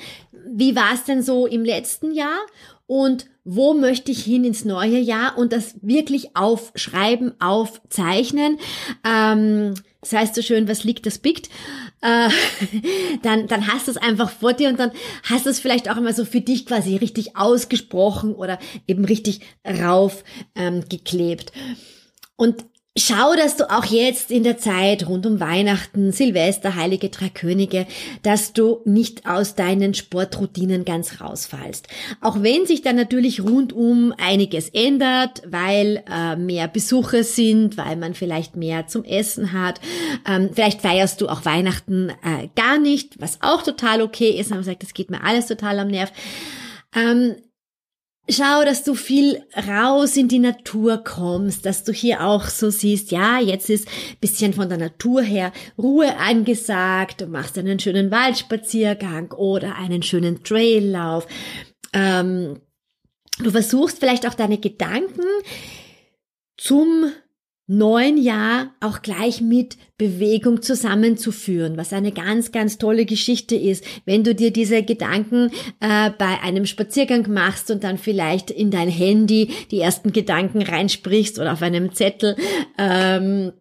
Wie 0.49 0.75
war 0.75 0.95
es 0.95 1.05
denn 1.05 1.23
so 1.23 1.47
im 1.47 1.63
letzten 1.63 2.15
Jahr? 2.15 2.39
Und 2.87 3.27
wo 3.45 3.75
möchte 3.75 4.11
ich 4.11 4.25
hin 4.25 4.45
ins 4.45 4.65
neue 4.65 4.99
Jahr 4.99 5.39
und 5.39 5.53
das 5.53 5.77
wirklich 5.81 6.37
aufschreiben, 6.37 7.41
aufzeichnen. 7.41 8.59
Ähm, 9.05 9.75
das 10.01 10.13
heißt 10.13 10.35
so 10.35 10.43
schön, 10.43 10.69
was 10.69 10.85
liegt, 10.85 11.07
das 11.07 11.19
biegt. 11.19 11.49
Äh, 12.01 12.29
dann, 13.23 13.47
dann 13.47 13.69
hast 13.69 13.87
du 13.87 13.93
es 13.93 13.97
einfach 13.97 14.31
vor 14.31 14.53
dir 14.53 14.69
und 14.69 14.81
dann 14.81 14.91
hast 15.23 15.47
du 15.47 15.51
es 15.51 15.61
vielleicht 15.61 15.91
auch 15.91 15.97
immer 15.97 16.13
so 16.13 16.25
für 16.25 16.41
dich 16.41 16.67
quasi 16.67 16.97
richtig 16.97 17.37
ausgesprochen 17.37 18.35
oder 18.35 18.59
eben 18.87 19.05
richtig 19.05 19.41
rauf 19.65 20.25
ähm, 20.57 20.85
geklebt. 20.89 21.53
Und 22.37 22.65
Schau, 22.99 23.35
dass 23.35 23.57
du 23.57 23.71
auch 23.71 23.85
jetzt 23.85 24.31
in 24.31 24.43
der 24.43 24.57
Zeit 24.57 25.07
rund 25.07 25.27
um 25.27 25.39
Weihnachten, 25.39 26.13
Silvester, 26.13 26.77
Heilige 26.77 27.11
Drei 27.11 27.29
Könige, 27.29 27.87
dass 28.23 28.55
du 28.55 28.81
nicht 28.87 29.29
aus 29.29 29.55
deinen 29.55 29.93
Sportroutinen 29.93 30.87
ganz 30.87 31.21
rausfallst. 31.21 31.89
Auch 32.23 32.43
wenn 32.43 32.65
sich 32.65 32.81
dann 32.81 32.97
natürlich 32.97 33.43
rundum 33.43 34.15
einiges 34.17 34.71
ändert, 34.71 35.43
weil 35.47 36.05
äh, 36.11 36.37
mehr 36.37 36.69
Besucher 36.69 37.23
sind, 37.23 37.77
weil 37.77 37.97
man 37.97 38.15
vielleicht 38.15 38.57
mehr 38.57 38.87
zum 38.87 39.05
Essen 39.05 39.53
hat. 39.53 39.79
Ähm, 40.27 40.49
vielleicht 40.55 40.81
feierst 40.81 41.21
du 41.21 41.29
auch 41.29 41.45
Weihnachten 41.45 42.09
äh, 42.09 42.49
gar 42.57 42.79
nicht, 42.79 43.21
was 43.21 43.43
auch 43.43 43.63
total 43.63 44.01
okay 44.01 44.31
ist. 44.31 44.49
Man 44.49 44.65
sagt, 44.65 44.83
das 44.83 44.95
geht 44.95 45.11
mir 45.11 45.23
alles 45.23 45.49
total 45.49 45.81
am 45.81 45.89
Nerv. 45.89 46.13
Ähm, 46.95 47.37
Schau, 48.29 48.65
dass 48.65 48.83
du 48.83 48.95
viel 48.95 49.45
raus 49.69 50.17
in 50.17 50.27
die 50.27 50.41
Natur 50.41 51.05
kommst, 51.05 51.65
dass 51.65 51.85
du 51.85 51.93
hier 51.93 52.27
auch 52.27 52.47
so 52.47 52.71
siehst, 52.71 53.13
ja, 53.13 53.39
jetzt 53.39 53.71
ist 53.71 53.87
bisschen 54.21 54.53
von 54.53 54.69
der 54.69 54.79
Natur 54.79 55.23
her 55.23 55.53
Ruhe 55.79 56.17
angesagt, 56.17 57.21
du 57.21 57.27
machst 57.27 57.57
einen 57.57 57.79
schönen 57.79 58.11
Waldspaziergang 58.11 59.31
oder 59.31 59.77
einen 59.77 60.03
schönen 60.03 60.43
Traillauf. 60.43 61.29
Ähm, 61.93 62.61
du 63.39 63.51
versuchst 63.53 64.01
vielleicht 64.01 64.27
auch 64.27 64.35
deine 64.35 64.59
Gedanken 64.59 65.23
zum 66.57 67.13
neuen 67.67 68.17
Jahr 68.17 68.71
auch 68.81 69.03
gleich 69.03 69.41
mit 69.41 69.77
Bewegung 69.99 70.63
zusammenzuführen, 70.63 71.77
was 71.77 71.93
eine 71.93 72.13
ganz, 72.13 72.53
ganz 72.53 72.79
tolle 72.79 73.07
Geschichte 73.07 73.57
ist, 73.57 73.85
wenn 74.05 74.23
du 74.23 74.35
dir 74.35 74.53
diese 74.53 74.83
Gedanken 74.83 75.51
äh, 75.81 76.11
bei 76.11 76.41
einem 76.43 76.67
Spaziergang 76.67 77.33
machst 77.33 77.71
und 77.71 77.83
dann 77.83 77.99
vielleicht 77.99 78.51
in 78.51 78.71
dein 78.71 78.89
Handy 78.89 79.51
die 79.71 79.81
ersten 79.81 80.13
Gedanken 80.13 80.63
reinsprichst 80.63 81.39
oder 81.39 81.53
auf 81.53 81.63
einem 81.63 81.93
Zettel. 81.93 82.37
Ähm, 82.79 83.53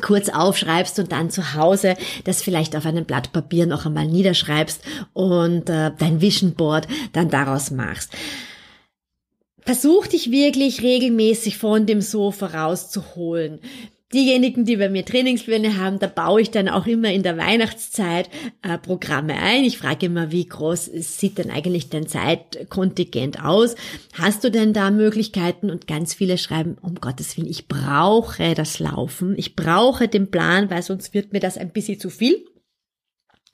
kurz 0.00 0.28
aufschreibst 0.28 1.00
und 1.00 1.10
dann 1.10 1.28
zu 1.28 1.54
Hause 1.54 1.96
das 2.22 2.40
vielleicht 2.40 2.76
auf 2.76 2.86
einem 2.86 3.04
Blatt 3.04 3.32
Papier 3.32 3.66
noch 3.66 3.84
einmal 3.84 4.06
niederschreibst 4.06 4.80
und 5.12 5.68
äh, 5.68 5.90
dein 5.98 6.20
Vision 6.20 6.54
Board 6.54 6.86
dann 7.12 7.30
daraus 7.30 7.72
machst. 7.72 8.12
Versuch 9.68 10.06
dich 10.06 10.30
wirklich 10.30 10.82
regelmäßig 10.82 11.58
von 11.58 11.84
dem 11.84 12.00
Sofa 12.00 12.46
rauszuholen. 12.46 13.60
Diejenigen, 14.14 14.64
die 14.64 14.78
bei 14.78 14.88
mir 14.88 15.04
Trainingspläne 15.04 15.76
haben, 15.76 15.98
da 15.98 16.06
baue 16.06 16.40
ich 16.40 16.50
dann 16.50 16.70
auch 16.70 16.86
immer 16.86 17.12
in 17.12 17.22
der 17.22 17.36
Weihnachtszeit 17.36 18.30
äh, 18.62 18.78
Programme 18.78 19.34
ein. 19.34 19.64
Ich 19.64 19.76
frage 19.76 20.06
immer, 20.06 20.32
wie 20.32 20.46
groß 20.46 20.86
sieht 20.86 21.36
denn 21.36 21.50
eigentlich 21.50 21.90
dein 21.90 22.08
Zeitkontingent 22.08 23.44
aus? 23.44 23.74
Hast 24.14 24.42
du 24.42 24.50
denn 24.50 24.72
da 24.72 24.90
Möglichkeiten? 24.90 25.68
Und 25.68 25.86
ganz 25.86 26.14
viele 26.14 26.38
schreiben, 26.38 26.78
um 26.80 26.94
Gottes 26.94 27.36
Willen, 27.36 27.50
ich 27.50 27.68
brauche 27.68 28.54
das 28.54 28.78
Laufen, 28.78 29.34
ich 29.36 29.54
brauche 29.54 30.08
den 30.08 30.30
Plan, 30.30 30.70
weil 30.70 30.82
sonst 30.82 31.12
wird 31.12 31.34
mir 31.34 31.40
das 31.40 31.58
ein 31.58 31.72
bisschen 31.72 32.00
zu 32.00 32.08
viel. 32.08 32.42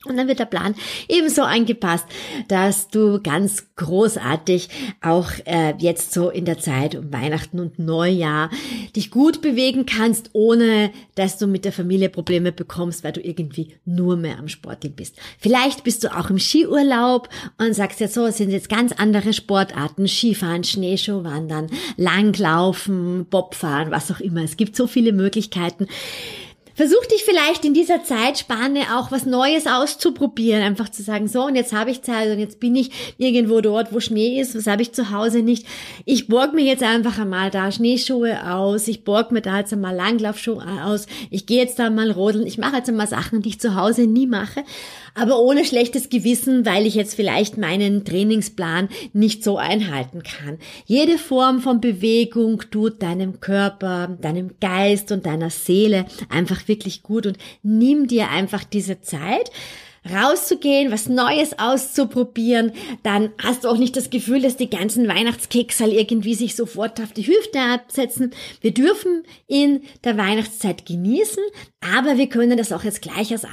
Und 0.05 0.17
dann 0.17 0.27
wird 0.27 0.39
der 0.39 0.45
Plan 0.45 0.75
ebenso 1.07 1.41
angepasst, 1.43 2.05
dass 2.47 2.89
du 2.89 3.21
ganz 3.21 3.65
großartig 3.75 4.69
auch 5.01 5.31
äh, 5.45 5.73
jetzt 5.79 6.13
so 6.13 6.29
in 6.29 6.45
der 6.45 6.59
Zeit 6.59 6.95
um 6.95 7.11
Weihnachten 7.11 7.59
und 7.59 7.79
Neujahr 7.79 8.49
dich 8.95 9.11
gut 9.11 9.41
bewegen 9.41 9.85
kannst, 9.85 10.29
ohne 10.33 10.91
dass 11.15 11.37
du 11.37 11.47
mit 11.47 11.65
der 11.65 11.71
Familie 11.71 12.09
Probleme 12.09 12.51
bekommst, 12.51 13.03
weil 13.03 13.13
du 13.13 13.21
irgendwie 13.21 13.75
nur 13.85 14.15
mehr 14.15 14.37
am 14.37 14.47
Sporteln 14.47 14.95
bist. 14.95 15.15
Vielleicht 15.39 15.83
bist 15.83 16.03
du 16.03 16.15
auch 16.15 16.29
im 16.29 16.39
Skiurlaub 16.39 17.29
und 17.57 17.73
sagst 17.73 17.99
jetzt 17.99 18.13
so, 18.13 18.25
es 18.25 18.37
sind 18.37 18.51
jetzt 18.51 18.69
ganz 18.69 18.91
andere 18.91 19.33
Sportarten, 19.33 20.07
Skifahren, 20.07 20.63
Schneeschuhwandern, 20.63 21.67
Langlaufen, 21.97 23.25
Bobfahren, 23.25 23.91
was 23.91 24.11
auch 24.11 24.19
immer. 24.19 24.43
Es 24.43 24.57
gibt 24.57 24.75
so 24.75 24.87
viele 24.87 25.13
Möglichkeiten. 25.13 25.87
Versuch 26.75 27.05
dich 27.05 27.23
vielleicht 27.23 27.63
in 27.63 27.73
dieser 27.73 28.03
Zeitspanne 28.03 28.97
auch 28.97 29.09
was 29.09 29.25
Neues 29.25 29.65
auszuprobieren, 29.65 30.61
einfach 30.61 30.89
zu 30.89 31.03
sagen, 31.03 31.29
so 31.29 31.45
und 31.45 31.55
jetzt 31.55 31.71
habe 31.71 31.89
ich 31.89 32.01
Zeit 32.01 32.29
und 32.29 32.37
jetzt 32.39 32.59
bin 32.59 32.75
ich 32.75 32.91
irgendwo 33.17 33.61
dort, 33.61 33.93
wo 33.93 34.01
Schnee 34.01 34.41
ist, 34.41 34.55
was 34.55 34.67
habe 34.67 34.81
ich 34.81 34.91
zu 34.91 35.09
Hause 35.09 35.41
nicht. 35.41 35.65
Ich 36.03 36.27
borg 36.27 36.53
mir 36.53 36.65
jetzt 36.65 36.83
einfach 36.83 37.17
einmal 37.17 37.49
da 37.49 37.71
Schneeschuhe 37.71 38.53
aus, 38.53 38.89
ich 38.89 39.05
borg 39.05 39.31
mir 39.31 39.41
da 39.41 39.59
jetzt 39.59 39.71
einmal 39.71 39.95
Langlaufschuhe 39.95 40.65
aus, 40.83 41.07
ich 41.31 41.45
gehe 41.45 41.61
jetzt 41.61 41.79
da 41.79 41.89
mal 41.89 42.11
rodeln, 42.11 42.45
ich 42.45 42.57
mache 42.57 42.75
jetzt 42.75 42.89
einmal 42.89 43.07
Sachen, 43.07 43.41
die 43.41 43.49
ich 43.49 43.61
zu 43.61 43.75
Hause 43.75 44.05
nie 44.05 44.27
mache. 44.27 44.65
Aber 45.17 45.39
ohne 45.39 45.63
schlechtes 45.63 46.09
Gewissen, 46.09 46.65
weil 46.65 46.85
ich 46.85 46.93
jetzt 46.93 47.15
vielleicht 47.15 47.57
meinen 47.57 48.03
Trainingsplan 48.03 48.89
nicht 49.13 49.45
so 49.45 49.57
einhalten 49.57 50.23
kann. 50.23 50.59
Jede 50.85 51.17
Form 51.17 51.61
von 51.61 51.79
Bewegung 51.79 52.61
tut 52.69 53.01
deinem 53.01 53.39
Körper, 53.39 54.17
deinem 54.19 54.59
Geist 54.59 55.13
und 55.13 55.25
deiner 55.25 55.49
Seele 55.51 56.05
einfach 56.27 56.64
wirklich 56.67 57.03
gut 57.03 57.25
und 57.25 57.37
nimm 57.63 58.07
dir 58.07 58.29
einfach 58.29 58.63
diese 58.63 59.01
Zeit, 59.01 59.51
rauszugehen, 60.11 60.91
was 60.91 61.09
Neues 61.09 61.57
auszuprobieren, 61.57 62.71
dann 63.03 63.31
hast 63.41 63.63
du 63.63 63.69
auch 63.69 63.77
nicht 63.77 63.95
das 63.97 64.09
Gefühl, 64.09 64.41
dass 64.41 64.57
die 64.57 64.69
ganzen 64.69 65.07
Weihnachtskekse 65.07 65.85
irgendwie 65.85 66.35
sich 66.35 66.55
sofort 66.55 67.01
auf 67.01 67.11
die 67.11 67.27
Hüfte 67.27 67.59
absetzen. 67.59 68.31
Wir 68.61 68.73
dürfen 68.73 69.23
in 69.47 69.81
der 70.03 70.17
Weihnachtszeit 70.17 70.85
genießen, 70.85 71.43
aber 71.97 72.17
wir 72.17 72.27
können 72.27 72.57
das 72.57 72.71
auch 72.71 72.83
jetzt 72.83 73.01
gleich 73.01 73.31
als, 73.31 73.45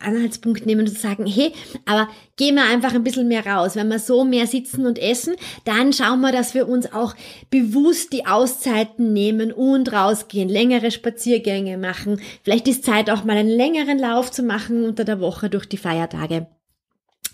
Anhaltspunkt 0.00 0.66
nehmen 0.66 0.86
und 0.86 0.98
sagen, 0.98 1.26
hey, 1.26 1.52
aber 1.86 2.08
gehen 2.36 2.56
wir 2.56 2.64
einfach 2.64 2.94
ein 2.94 3.04
bisschen 3.04 3.28
mehr 3.28 3.46
raus. 3.46 3.76
Wenn 3.76 3.88
wir 3.88 3.98
so 3.98 4.24
mehr 4.24 4.46
sitzen 4.46 4.86
und 4.86 4.98
essen, 4.98 5.34
dann 5.64 5.92
schauen 5.92 6.20
wir, 6.20 6.32
dass 6.32 6.54
wir 6.54 6.68
uns 6.68 6.92
auch 6.92 7.14
bewusst 7.50 8.12
die 8.12 8.26
Auszeiten 8.26 9.12
nehmen 9.12 9.52
und 9.52 9.92
rausgehen, 9.92 10.48
längere 10.48 10.90
Spaziergänge 10.90 11.78
machen. 11.78 12.20
Vielleicht 12.42 12.68
ist 12.68 12.84
Zeit 12.84 13.08
auch 13.08 13.24
mal 13.24 13.36
einen 13.36 13.48
längeren 13.48 13.98
Lauf 13.98 14.30
zu 14.30 14.42
machen 14.42 14.84
unter 14.84 15.04
der 15.04 15.20
Woche 15.20 15.48
durch 15.48 15.66
die 15.66 15.73
Feiertage. 15.76 16.46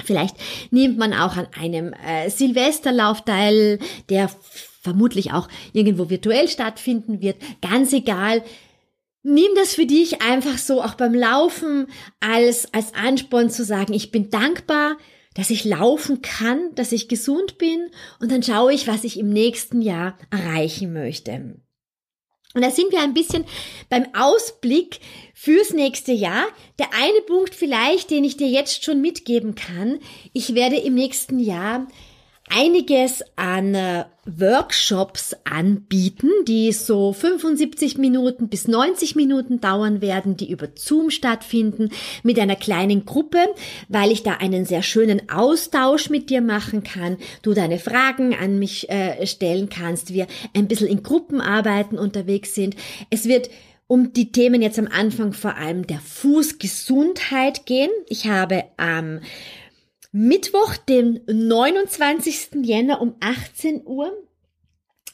Vielleicht 0.04 0.36
nimmt 0.70 0.98
man 0.98 1.12
auch 1.12 1.36
an 1.36 1.48
einem 1.58 1.92
äh, 1.92 2.30
Silvesterlauf 2.30 3.24
teil, 3.24 3.78
der 4.08 4.30
vermutlich 4.82 5.32
auch 5.32 5.48
irgendwo 5.72 6.08
virtuell 6.08 6.48
stattfinden 6.48 7.20
wird. 7.20 7.36
Ganz 7.60 7.92
egal, 7.92 8.42
Nimm 9.22 9.50
das 9.54 9.74
für 9.74 9.84
dich 9.84 10.22
einfach 10.22 10.56
so 10.56 10.82
auch 10.82 10.94
beim 10.94 11.12
Laufen 11.12 11.88
als, 12.20 12.72
als 12.72 12.94
Ansporn 12.94 13.50
zu 13.50 13.64
sagen, 13.64 13.92
ich 13.92 14.10
bin 14.10 14.30
dankbar, 14.30 14.96
dass 15.34 15.50
ich 15.50 15.64
laufen 15.64 16.22
kann, 16.22 16.74
dass 16.74 16.92
ich 16.92 17.06
gesund 17.06 17.58
bin 17.58 17.90
und 18.20 18.32
dann 18.32 18.42
schaue 18.42 18.72
ich, 18.72 18.88
was 18.88 19.04
ich 19.04 19.18
im 19.18 19.28
nächsten 19.28 19.82
Jahr 19.82 20.16
erreichen 20.30 20.94
möchte. 20.94 21.60
Und 22.54 22.62
da 22.62 22.70
sind 22.70 22.90
wir 22.90 23.00
ein 23.00 23.14
bisschen 23.14 23.44
beim 23.88 24.06
Ausblick 24.14 25.00
fürs 25.34 25.70
nächste 25.72 26.12
Jahr. 26.12 26.46
Der 26.78 26.88
eine 26.92 27.20
Punkt 27.26 27.54
vielleicht, 27.54 28.10
den 28.10 28.24
ich 28.24 28.36
dir 28.36 28.48
jetzt 28.48 28.84
schon 28.84 29.00
mitgeben 29.00 29.54
kann, 29.54 30.00
ich 30.32 30.54
werde 30.54 30.76
im 30.76 30.94
nächsten 30.94 31.38
Jahr 31.38 31.86
einiges 32.48 33.22
an 33.36 33.74
äh, 33.74 34.04
Workshops 34.38 35.36
anbieten, 35.44 36.30
die 36.46 36.72
so 36.72 37.12
75 37.12 37.98
Minuten 37.98 38.48
bis 38.48 38.68
90 38.68 39.16
Minuten 39.16 39.60
dauern 39.60 40.00
werden, 40.00 40.36
die 40.36 40.50
über 40.50 40.68
Zoom 40.74 41.10
stattfinden, 41.10 41.90
mit 42.22 42.38
einer 42.38 42.56
kleinen 42.56 43.04
Gruppe, 43.04 43.38
weil 43.88 44.10
ich 44.10 44.22
da 44.22 44.34
einen 44.34 44.66
sehr 44.66 44.82
schönen 44.82 45.28
Austausch 45.30 46.10
mit 46.10 46.30
dir 46.30 46.40
machen 46.40 46.82
kann, 46.82 47.16
du 47.42 47.54
deine 47.54 47.78
Fragen 47.78 48.34
an 48.34 48.58
mich 48.58 48.88
äh, 48.90 49.26
stellen 49.26 49.68
kannst, 49.68 50.12
wir 50.12 50.26
ein 50.54 50.68
bisschen 50.68 50.88
in 50.88 51.02
Gruppenarbeiten 51.02 51.98
unterwegs 51.98 52.54
sind. 52.54 52.76
Es 53.10 53.26
wird 53.26 53.50
um 53.86 54.12
die 54.12 54.30
Themen 54.30 54.62
jetzt 54.62 54.78
am 54.78 54.86
Anfang 54.86 55.32
vor 55.32 55.56
allem 55.56 55.84
der 55.84 55.98
Fußgesundheit 55.98 57.66
gehen. 57.66 57.90
Ich 58.08 58.28
habe 58.28 58.64
am 58.76 59.16
ähm, 59.16 59.20
Mittwoch, 60.12 60.76
den 60.76 61.20
29. 61.28 62.64
Jänner 62.64 63.00
um 63.00 63.14
18 63.20 63.86
Uhr 63.86 64.12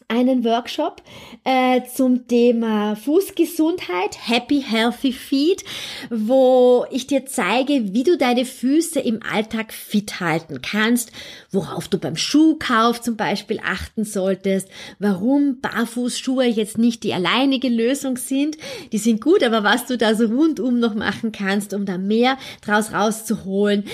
einen 0.08 0.42
Workshop 0.44 1.02
äh, 1.44 1.82
zum 1.82 2.28
Thema 2.28 2.96
Fußgesundheit, 2.96 4.16
Happy 4.26 4.62
Healthy 4.62 5.12
Feet, 5.12 5.64
wo 6.08 6.86
ich 6.90 7.06
dir 7.06 7.26
zeige, 7.26 7.92
wie 7.92 8.04
du 8.04 8.16
deine 8.16 8.46
Füße 8.46 9.00
im 9.00 9.20
Alltag 9.22 9.74
fit 9.74 10.20
halten 10.20 10.62
kannst, 10.62 11.12
worauf 11.50 11.88
du 11.88 11.98
beim 11.98 12.16
Schuhkauf 12.16 13.02
zum 13.02 13.16
Beispiel 13.16 13.60
achten 13.62 14.04
solltest, 14.04 14.68
warum 14.98 15.60
Barfußschuhe 15.60 16.46
jetzt 16.46 16.78
nicht 16.78 17.02
die 17.02 17.12
alleinige 17.12 17.68
Lösung 17.68 18.16
sind. 18.16 18.56
Die 18.92 18.98
sind 18.98 19.20
gut, 19.20 19.42
aber 19.42 19.62
was 19.62 19.84
du 19.84 19.98
da 19.98 20.14
so 20.14 20.24
rundum 20.26 20.78
noch 20.78 20.94
machen 20.94 21.32
kannst, 21.32 21.74
um 21.74 21.84
da 21.84 21.98
mehr 21.98 22.38
draus 22.62 22.92
rauszuholen 22.92 23.84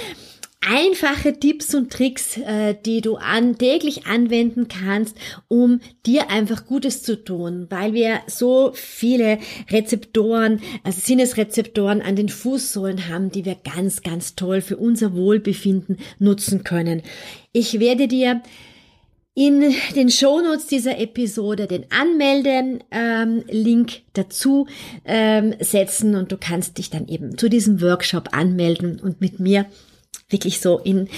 einfache 0.66 1.38
Tipps 1.38 1.74
und 1.74 1.92
Tricks, 1.92 2.38
äh, 2.38 2.74
die 2.86 3.00
du 3.00 3.16
an, 3.16 3.58
täglich 3.58 4.06
anwenden 4.06 4.68
kannst, 4.68 5.16
um 5.48 5.80
dir 6.06 6.30
einfach 6.30 6.66
Gutes 6.66 7.02
zu 7.02 7.22
tun, 7.22 7.66
weil 7.70 7.92
wir 7.92 8.20
so 8.26 8.72
viele 8.74 9.38
Rezeptoren, 9.70 10.60
also 10.84 11.00
Sinnesrezeptoren 11.00 12.00
an 12.00 12.16
den 12.16 12.28
Fußsohlen 12.28 13.08
haben, 13.08 13.30
die 13.30 13.44
wir 13.44 13.56
ganz, 13.56 14.02
ganz 14.02 14.34
toll 14.34 14.60
für 14.60 14.76
unser 14.76 15.14
Wohlbefinden 15.14 15.98
nutzen 16.18 16.64
können. 16.64 17.02
Ich 17.52 17.80
werde 17.80 18.08
dir 18.08 18.42
in 19.34 19.74
den 19.96 20.10
Shownotes 20.10 20.66
dieser 20.66 20.98
Episode 20.98 21.66
den 21.66 21.86
Anmelde-Link 21.90 23.92
ähm, 23.92 24.02
dazu 24.12 24.66
ähm, 25.06 25.54
setzen 25.58 26.16
und 26.16 26.32
du 26.32 26.36
kannst 26.36 26.76
dich 26.76 26.90
dann 26.90 27.08
eben 27.08 27.38
zu 27.38 27.48
diesem 27.48 27.80
Workshop 27.80 28.28
anmelden 28.32 29.00
und 29.00 29.22
mit 29.22 29.40
mir 29.40 29.64
wirklich 30.32 30.60
so 30.60 30.78
in 30.78 31.08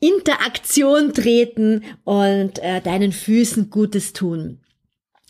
Interaktion 0.00 1.12
treten 1.12 1.82
und 2.04 2.58
äh, 2.58 2.80
deinen 2.80 3.12
Füßen 3.12 3.70
Gutes 3.70 4.12
tun. 4.12 4.58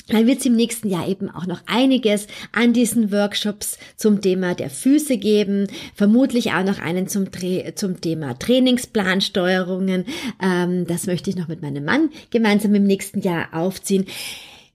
Dann 0.08 0.26
wird 0.26 0.40
es 0.40 0.46
im 0.46 0.56
nächsten 0.56 0.88
Jahr 0.88 1.08
eben 1.08 1.30
auch 1.30 1.46
noch 1.46 1.62
einiges 1.66 2.26
an 2.52 2.72
diesen 2.72 3.12
Workshops 3.12 3.78
zum 3.96 4.20
Thema 4.20 4.54
der 4.54 4.68
Füße 4.68 5.16
geben, 5.16 5.68
vermutlich 5.94 6.52
auch 6.52 6.64
noch 6.64 6.80
einen 6.80 7.06
zum, 7.06 7.28
zum 7.74 8.00
Thema 8.00 8.38
Trainingsplansteuerungen. 8.38 10.04
Ähm, 10.42 10.86
das 10.86 11.06
möchte 11.06 11.30
ich 11.30 11.36
noch 11.36 11.48
mit 11.48 11.62
meinem 11.62 11.84
Mann 11.84 12.10
gemeinsam 12.30 12.74
im 12.74 12.84
nächsten 12.84 13.20
Jahr 13.20 13.48
aufziehen. 13.52 14.06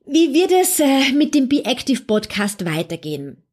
Wie 0.06 0.34
wird 0.34 0.52
es 0.52 0.80
äh, 0.80 1.12
mit 1.14 1.36
dem 1.36 1.50
Be 1.50 1.66
Active 1.66 2.04
Podcast 2.04 2.66
weitergehen? 2.66 3.44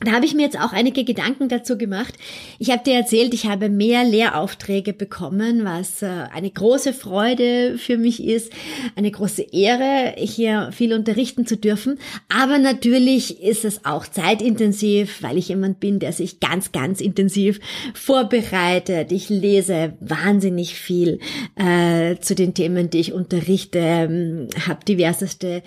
Da 0.00 0.12
habe 0.12 0.26
ich 0.26 0.34
mir 0.34 0.42
jetzt 0.42 0.60
auch 0.60 0.72
einige 0.72 1.02
Gedanken 1.02 1.48
dazu 1.48 1.76
gemacht. 1.76 2.14
Ich 2.60 2.70
habe 2.70 2.84
dir 2.84 2.94
erzählt, 2.94 3.34
ich 3.34 3.46
habe 3.46 3.68
mehr 3.68 4.04
Lehraufträge 4.04 4.92
bekommen, 4.92 5.64
was 5.64 6.02
äh, 6.02 6.06
eine 6.32 6.50
große 6.50 6.92
Freude 6.92 7.76
für 7.78 7.98
mich 7.98 8.22
ist, 8.22 8.52
eine 8.94 9.10
große 9.10 9.42
Ehre, 9.50 10.14
hier 10.16 10.70
viel 10.70 10.92
unterrichten 10.92 11.46
zu 11.46 11.56
dürfen. 11.56 11.98
Aber 12.28 12.58
natürlich 12.58 13.42
ist 13.42 13.64
es 13.64 13.84
auch 13.84 14.06
zeitintensiv, 14.06 15.20
weil 15.20 15.36
ich 15.36 15.48
jemand 15.48 15.80
bin, 15.80 15.98
der 15.98 16.12
sich 16.12 16.38
ganz, 16.38 16.70
ganz 16.70 17.00
intensiv 17.00 17.58
vorbereitet. 17.92 19.10
Ich 19.10 19.28
lese 19.30 19.94
wahnsinnig 19.98 20.74
viel 20.74 21.18
äh, 21.56 22.16
zu 22.20 22.36
den 22.36 22.54
Themen, 22.54 22.88
die 22.90 23.00
ich 23.00 23.12
unterrichte, 23.12 23.80
ähm, 23.80 24.48
habe 24.64 24.84
diverseste 24.84 25.64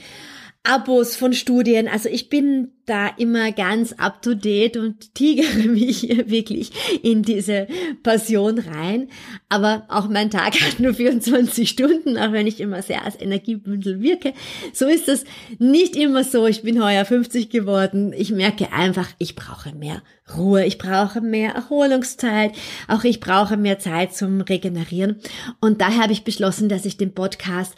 Abos 0.63 1.15
von 1.15 1.34
Studien. 1.34 1.88
Also 1.88 2.08
ich 2.08 2.29
bin 2.29 2.69
da 2.91 3.08
immer 3.17 3.54
ganz 3.54 3.93
up 3.93 4.21
to 4.21 4.34
date 4.34 4.75
und 4.75 5.15
tigere 5.15 5.67
mich 5.69 6.04
wirklich 6.30 6.71
in 7.01 7.23
diese 7.23 7.67
Passion 8.04 8.60
rein. 8.60 9.08
Aber 9.47 9.86
auch 9.88 10.10
mein 10.10 10.30
Tag 10.30 10.60
hat 10.62 10.80
nur 10.80 10.93
24 10.93 11.69
Stunden, 11.69 12.17
auch 12.17 12.34
wenn 12.34 12.47
ich 12.47 12.60
immer 12.60 12.82
sehr 12.82 13.06
als 13.06 13.19
Energiebündel 13.19 14.01
wirke. 14.01 14.34
So 14.73 14.88
ist 14.88 15.08
es 15.08 15.23
nicht 15.58 15.95
immer 15.95 16.25
so. 16.25 16.47
Ich 16.47 16.63
bin 16.63 16.84
heuer 16.84 17.06
50 17.06 17.49
geworden. 17.49 18.13
Ich 18.13 18.32
merke 18.32 18.73
einfach, 18.73 19.08
ich 19.17 19.36
brauche 19.36 19.73
mehr 19.73 20.01
Ruhe. 20.38 20.65
Ich 20.65 20.77
brauche 20.77 21.21
mehr 21.21 21.54
Erholungszeit. 21.54 22.51
Auch 22.89 23.06
ich 23.06 23.21
brauche 23.21 23.56
mehr 23.56 23.80
Zeit 23.80 24.13
zum 24.13 24.41
Regenerieren. 24.41 25.21
Und 25.62 25.80
daher 25.80 26.04
habe 26.04 26.13
ich 26.13 26.25
beschlossen, 26.25 26.67
dass 26.67 26.86
ich 26.86 26.97
den 26.97 27.13
Podcast 27.13 27.73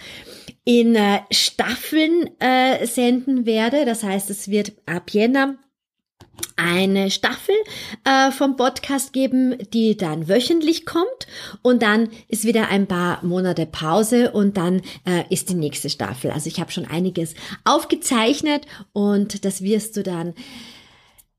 in 0.66 0.96
äh, 0.96 1.20
Staffeln 1.32 2.30
äh, 2.40 2.86
senden 2.86 3.46
werde. 3.46 3.86
Das 3.86 4.04
heißt, 4.04 4.30
es 4.30 4.48
wird 4.48 4.74
ab 4.86 5.03
Jänner 5.12 5.58
eine 6.56 7.12
Staffel 7.12 7.56
äh, 8.06 8.32
vom 8.32 8.56
Podcast 8.56 9.14
geben, 9.14 9.58
die 9.74 9.98
dann 9.98 10.28
wöchentlich 10.28 10.86
kommt 10.86 11.28
und 11.62 11.82
dann 11.82 12.10
ist 12.28 12.44
wieder 12.44 12.70
ein 12.70 12.88
paar 12.88 13.24
Monate 13.24 13.66
Pause 13.66 14.32
und 14.32 14.58
dann 14.58 14.82
äh, 15.06 15.24
ist 15.30 15.50
die 15.50 15.56
nächste 15.56 15.90
Staffel. 15.90 16.32
Also 16.32 16.48
ich 16.48 16.60
habe 16.60 16.72
schon 16.72 16.86
einiges 16.86 17.36
aufgezeichnet 17.66 18.66
und 18.94 19.46
das 19.46 19.62
wirst 19.62 19.98
du 19.98 20.04
dann 20.04 20.34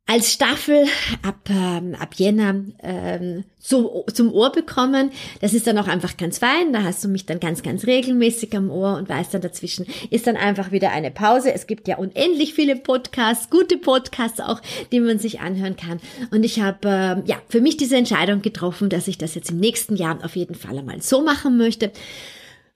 als 0.07 0.35
Staffel 0.35 0.87
ab, 1.23 1.49
ähm, 1.49 1.95
ab 1.99 2.15
Jänner 2.17 2.63
ähm, 2.83 3.45
zu, 3.59 4.05
zum 4.13 4.33
Ohr 4.33 4.53
bekommen. 4.53 5.11
Das 5.41 5.55
ist 5.55 5.67
dann 5.67 5.79
auch 5.79 5.89
einfach 5.89 6.19
ganz 6.19 6.39
fein. 6.39 6.75
Da 6.75 6.83
hast 6.83 7.03
du 7.03 7.09
mich 7.09 7.25
dann 7.25 7.41
ganz, 7.41 7.63
ganz 7.63 7.87
regelmäßig 7.87 8.55
am 8.55 8.71
Ohr 8.71 8.97
und 8.97 9.09
weißt 9.09 9.33
dann 9.33 9.41
dazwischen 9.41 9.87
ist 10.11 10.27
dann 10.27 10.37
einfach 10.37 10.73
wieder 10.73 10.91
eine 10.91 11.11
Pause. 11.11 11.55
Es 11.55 11.67
gibt 11.67 11.89
ja 11.89 11.97
unendlich 11.97 12.53
viele 12.53 12.77
Podcasts, 12.77 13.49
gute 13.49 13.79
Podcasts 13.79 14.41
auch, 14.41 14.61
die 14.93 15.01
man 15.01 15.19
sich 15.19 15.41
anhören 15.41 15.77
kann. 15.77 16.01
Und 16.31 16.45
ich 16.45 16.61
habe 16.61 16.87
ähm, 16.89 17.23
ja 17.25 17.37
für 17.49 17.63
mich 17.63 17.79
diese 17.79 17.97
Entscheidung 17.97 18.43
getroffen, 18.43 18.91
dass 18.91 19.09
ich 19.09 19.17
das 19.17 19.35
jetzt 19.35 19.51
im 19.51 19.59
nächsten 19.59 19.97
Jahr 19.97 20.23
auf 20.23 20.37
jeden 20.37 20.55
Fall 20.55 20.79
einmal 20.79 21.01
so 21.01 21.23
machen 21.23 21.57
möchte. 21.57 21.91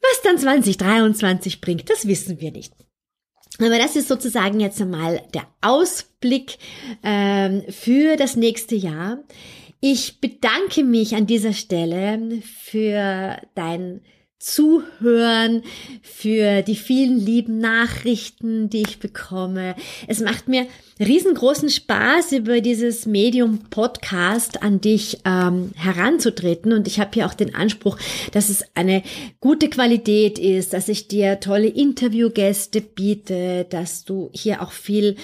Was 0.00 0.22
dann 0.22 0.38
2023 0.38 1.60
bringt, 1.60 1.90
das 1.90 2.06
wissen 2.06 2.40
wir 2.40 2.52
nicht. 2.52 2.72
Aber 3.60 3.78
das 3.78 3.96
ist 3.96 4.08
sozusagen 4.08 4.60
jetzt 4.60 4.80
einmal 4.80 5.22
der 5.34 5.46
Ausblick 5.60 6.58
ähm, 7.02 7.64
für 7.68 8.16
das 8.16 8.36
nächste 8.36 8.76
Jahr. 8.76 9.18
Ich 9.80 10.20
bedanke 10.20 10.84
mich 10.84 11.14
an 11.14 11.26
dieser 11.26 11.52
Stelle 11.52 12.40
für 12.42 13.40
dein 13.54 14.00
Zuhören, 14.38 15.64
für 16.02 16.62
die 16.62 16.76
vielen 16.76 17.18
lieben 17.18 17.58
Nachrichten, 17.58 18.70
die 18.70 18.82
ich 18.82 19.00
bekomme. 19.00 19.74
Es 20.06 20.20
macht 20.20 20.46
mir 20.46 20.66
riesengroßen 21.00 21.68
Spaß, 21.70 22.32
über 22.32 22.60
dieses 22.60 23.04
Medium 23.06 23.58
Podcast 23.70 24.62
an 24.62 24.80
dich 24.80 25.18
ähm, 25.24 25.72
heranzutreten. 25.74 26.72
Und 26.72 26.86
ich 26.86 27.00
habe 27.00 27.10
hier 27.14 27.26
auch 27.26 27.34
den 27.34 27.56
Anspruch, 27.56 27.98
dass 28.30 28.48
es 28.48 28.64
eine 28.74 29.02
gute 29.40 29.68
Qualität 29.68 30.38
ist, 30.38 30.72
dass 30.72 30.88
ich 30.88 31.08
dir 31.08 31.40
tolle 31.40 31.68
Interviewgäste 31.68 32.80
biete, 32.80 33.66
dass 33.68 34.04
du 34.04 34.30
hier 34.32 34.62
auch 34.62 34.70
viel 34.72 35.16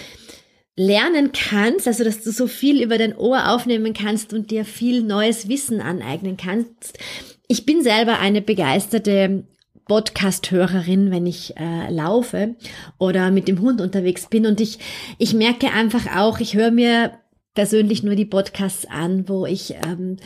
lernen 0.77 1.31
kannst, 1.33 1.87
also 1.87 2.03
dass 2.03 2.23
du 2.23 2.33
so 2.33 2.49
viel 2.49 2.83
über 2.83 2.99
dein 2.99 3.17
Ohr 3.17 3.53
aufnehmen 3.53 3.93
kannst 3.93 4.33
und 4.33 4.51
dir 4.51 4.65
viel 4.65 5.03
neues 5.03 5.49
Wissen 5.49 5.81
aneignen 5.81 6.37
kannst. 6.37 6.99
Ich 7.47 7.67
bin 7.67 7.83
selber 7.83 8.19
eine 8.19 8.41
begeisterte 8.41 9.45
Podcast-Hörerin, 9.87 11.11
wenn 11.11 11.27
ich 11.27 11.57
äh, 11.57 11.91
laufe 11.91 12.55
oder 12.99 13.31
mit 13.31 13.49
dem 13.49 13.61
Hund 13.61 13.81
unterwegs 13.81 14.27
bin. 14.29 14.47
Und 14.47 14.61
ich, 14.61 14.79
ich 15.19 15.35
merke 15.35 15.71
einfach 15.71 16.17
auch, 16.17 16.41
ich 16.41 16.55
höre 16.55 16.71
mir 16.71 17.13
persönlich 17.55 18.03
nur 18.03 18.17
die 18.17 18.25
Podcasts 18.25 18.85
an, 18.87 19.29
wo 19.29 19.47
ich 19.47 19.75
ähm, 19.87 20.17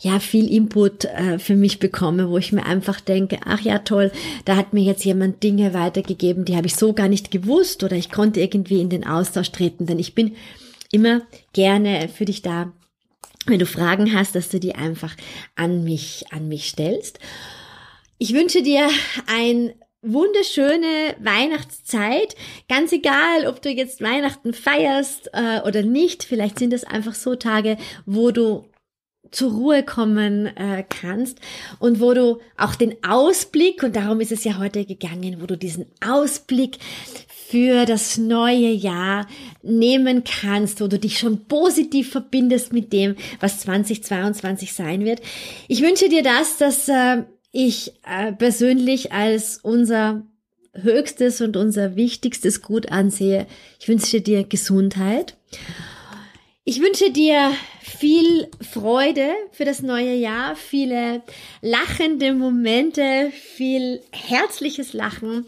ja 0.00 0.20
viel 0.20 0.50
Input 0.50 1.04
äh, 1.04 1.38
für 1.38 1.54
mich 1.54 1.80
bekomme, 1.80 2.30
wo 2.30 2.38
ich 2.38 2.52
mir 2.52 2.64
einfach 2.64 3.00
denke, 3.00 3.38
ach 3.44 3.60
ja 3.60 3.80
toll, 3.80 4.10
da 4.46 4.56
hat 4.56 4.72
mir 4.72 4.82
jetzt 4.82 5.04
jemand 5.04 5.42
Dinge 5.42 5.74
weitergegeben, 5.74 6.46
die 6.46 6.56
habe 6.56 6.66
ich 6.66 6.76
so 6.76 6.94
gar 6.94 7.08
nicht 7.08 7.30
gewusst 7.30 7.84
oder 7.84 7.96
ich 7.96 8.10
konnte 8.10 8.40
irgendwie 8.40 8.80
in 8.80 8.88
den 8.88 9.06
Austausch 9.06 9.52
treten, 9.52 9.84
denn 9.84 9.98
ich 9.98 10.14
bin 10.14 10.34
immer 10.90 11.20
gerne 11.52 12.08
für 12.08 12.24
dich 12.24 12.40
da, 12.40 12.72
wenn 13.48 13.58
du 13.58 13.66
Fragen 13.66 14.14
hast, 14.14 14.34
dass 14.34 14.48
du 14.48 14.60
die 14.60 14.74
einfach 14.74 15.14
an 15.56 15.84
mich, 15.84 16.24
an 16.30 16.48
mich 16.48 16.68
stellst. 16.68 17.18
Ich 18.18 18.34
wünsche 18.34 18.62
dir 18.62 18.88
ein 19.26 19.72
wunderschöne 20.02 21.16
Weihnachtszeit. 21.20 22.36
Ganz 22.68 22.92
egal, 22.92 23.46
ob 23.46 23.62
du 23.62 23.70
jetzt 23.70 24.00
Weihnachten 24.00 24.52
feierst 24.52 25.30
äh, 25.32 25.60
oder 25.66 25.82
nicht. 25.82 26.24
Vielleicht 26.24 26.58
sind 26.58 26.72
es 26.72 26.84
einfach 26.84 27.14
so 27.14 27.34
Tage, 27.34 27.76
wo 28.06 28.30
du 28.30 28.68
zur 29.30 29.52
Ruhe 29.52 29.82
kommen 29.82 30.46
äh, 30.56 30.84
kannst 30.88 31.38
und 31.78 32.00
wo 32.00 32.14
du 32.14 32.38
auch 32.56 32.74
den 32.74 32.96
Ausblick, 33.04 33.82
und 33.82 33.96
darum 33.96 34.20
ist 34.20 34.32
es 34.32 34.44
ja 34.44 34.58
heute 34.58 34.84
gegangen, 34.84 35.40
wo 35.40 35.46
du 35.46 35.56
diesen 35.56 35.86
Ausblick 36.00 36.78
für 37.50 37.86
das 37.86 38.18
neue 38.18 38.68
Jahr 38.68 39.26
nehmen 39.62 40.22
kannst, 40.22 40.82
wo 40.82 40.86
du 40.86 40.98
dich 40.98 41.18
schon 41.18 41.46
positiv 41.46 42.10
verbindest 42.10 42.74
mit 42.74 42.92
dem, 42.92 43.16
was 43.40 43.60
2022 43.60 44.74
sein 44.74 45.06
wird. 45.06 45.22
Ich 45.66 45.80
wünsche 45.80 46.10
dir 46.10 46.22
das, 46.22 46.58
dass 46.58 46.88
äh, 46.88 47.22
ich 47.50 47.94
äh, 48.04 48.32
persönlich 48.32 49.12
als 49.12 49.60
unser 49.62 50.26
höchstes 50.74 51.40
und 51.40 51.56
unser 51.56 51.96
wichtigstes 51.96 52.60
Gut 52.60 52.92
ansehe. 52.92 53.46
Ich 53.80 53.88
wünsche 53.88 54.20
dir 54.20 54.44
Gesundheit. 54.44 55.38
Ich 56.64 56.82
wünsche 56.82 57.10
dir 57.10 57.50
viel 57.88 58.48
Freude 58.60 59.30
für 59.52 59.64
das 59.64 59.82
neue 59.82 60.14
Jahr, 60.14 60.56
viele 60.56 61.22
lachende 61.62 62.32
Momente, 62.34 63.32
viel 63.32 64.00
herzliches 64.12 64.92
Lachen, 64.92 65.46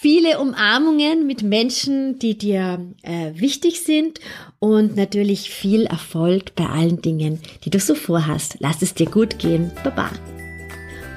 viele 0.00 0.38
Umarmungen 0.40 1.26
mit 1.26 1.42
Menschen, 1.42 2.18
die 2.18 2.36
dir 2.36 2.80
äh, 3.02 3.32
wichtig 3.34 3.82
sind 3.82 4.20
und 4.58 4.96
natürlich 4.96 5.50
viel 5.50 5.86
Erfolg 5.86 6.54
bei 6.54 6.66
allen 6.66 7.02
Dingen, 7.02 7.40
die 7.64 7.70
du 7.70 7.78
so 7.78 7.94
vorhast. 7.94 8.56
Lass 8.60 8.82
es 8.82 8.94
dir 8.94 9.06
gut 9.06 9.38
gehen. 9.38 9.70
Baba. 9.84 10.10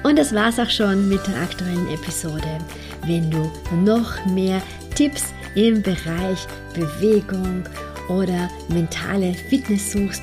Und 0.02 0.18
das 0.18 0.34
war's 0.34 0.58
auch 0.58 0.70
schon 0.70 1.08
mit 1.08 1.26
der 1.26 1.42
aktuellen 1.42 1.88
Episode. 1.90 2.58
Wenn 3.06 3.30
du 3.30 3.50
noch 3.84 4.24
mehr 4.26 4.62
Tipps 4.94 5.24
im 5.54 5.82
Bereich 5.82 6.46
Bewegung 6.74 7.64
oder 8.08 8.48
mentale 8.68 9.34
Fitness 9.34 9.92
suchst, 9.92 10.22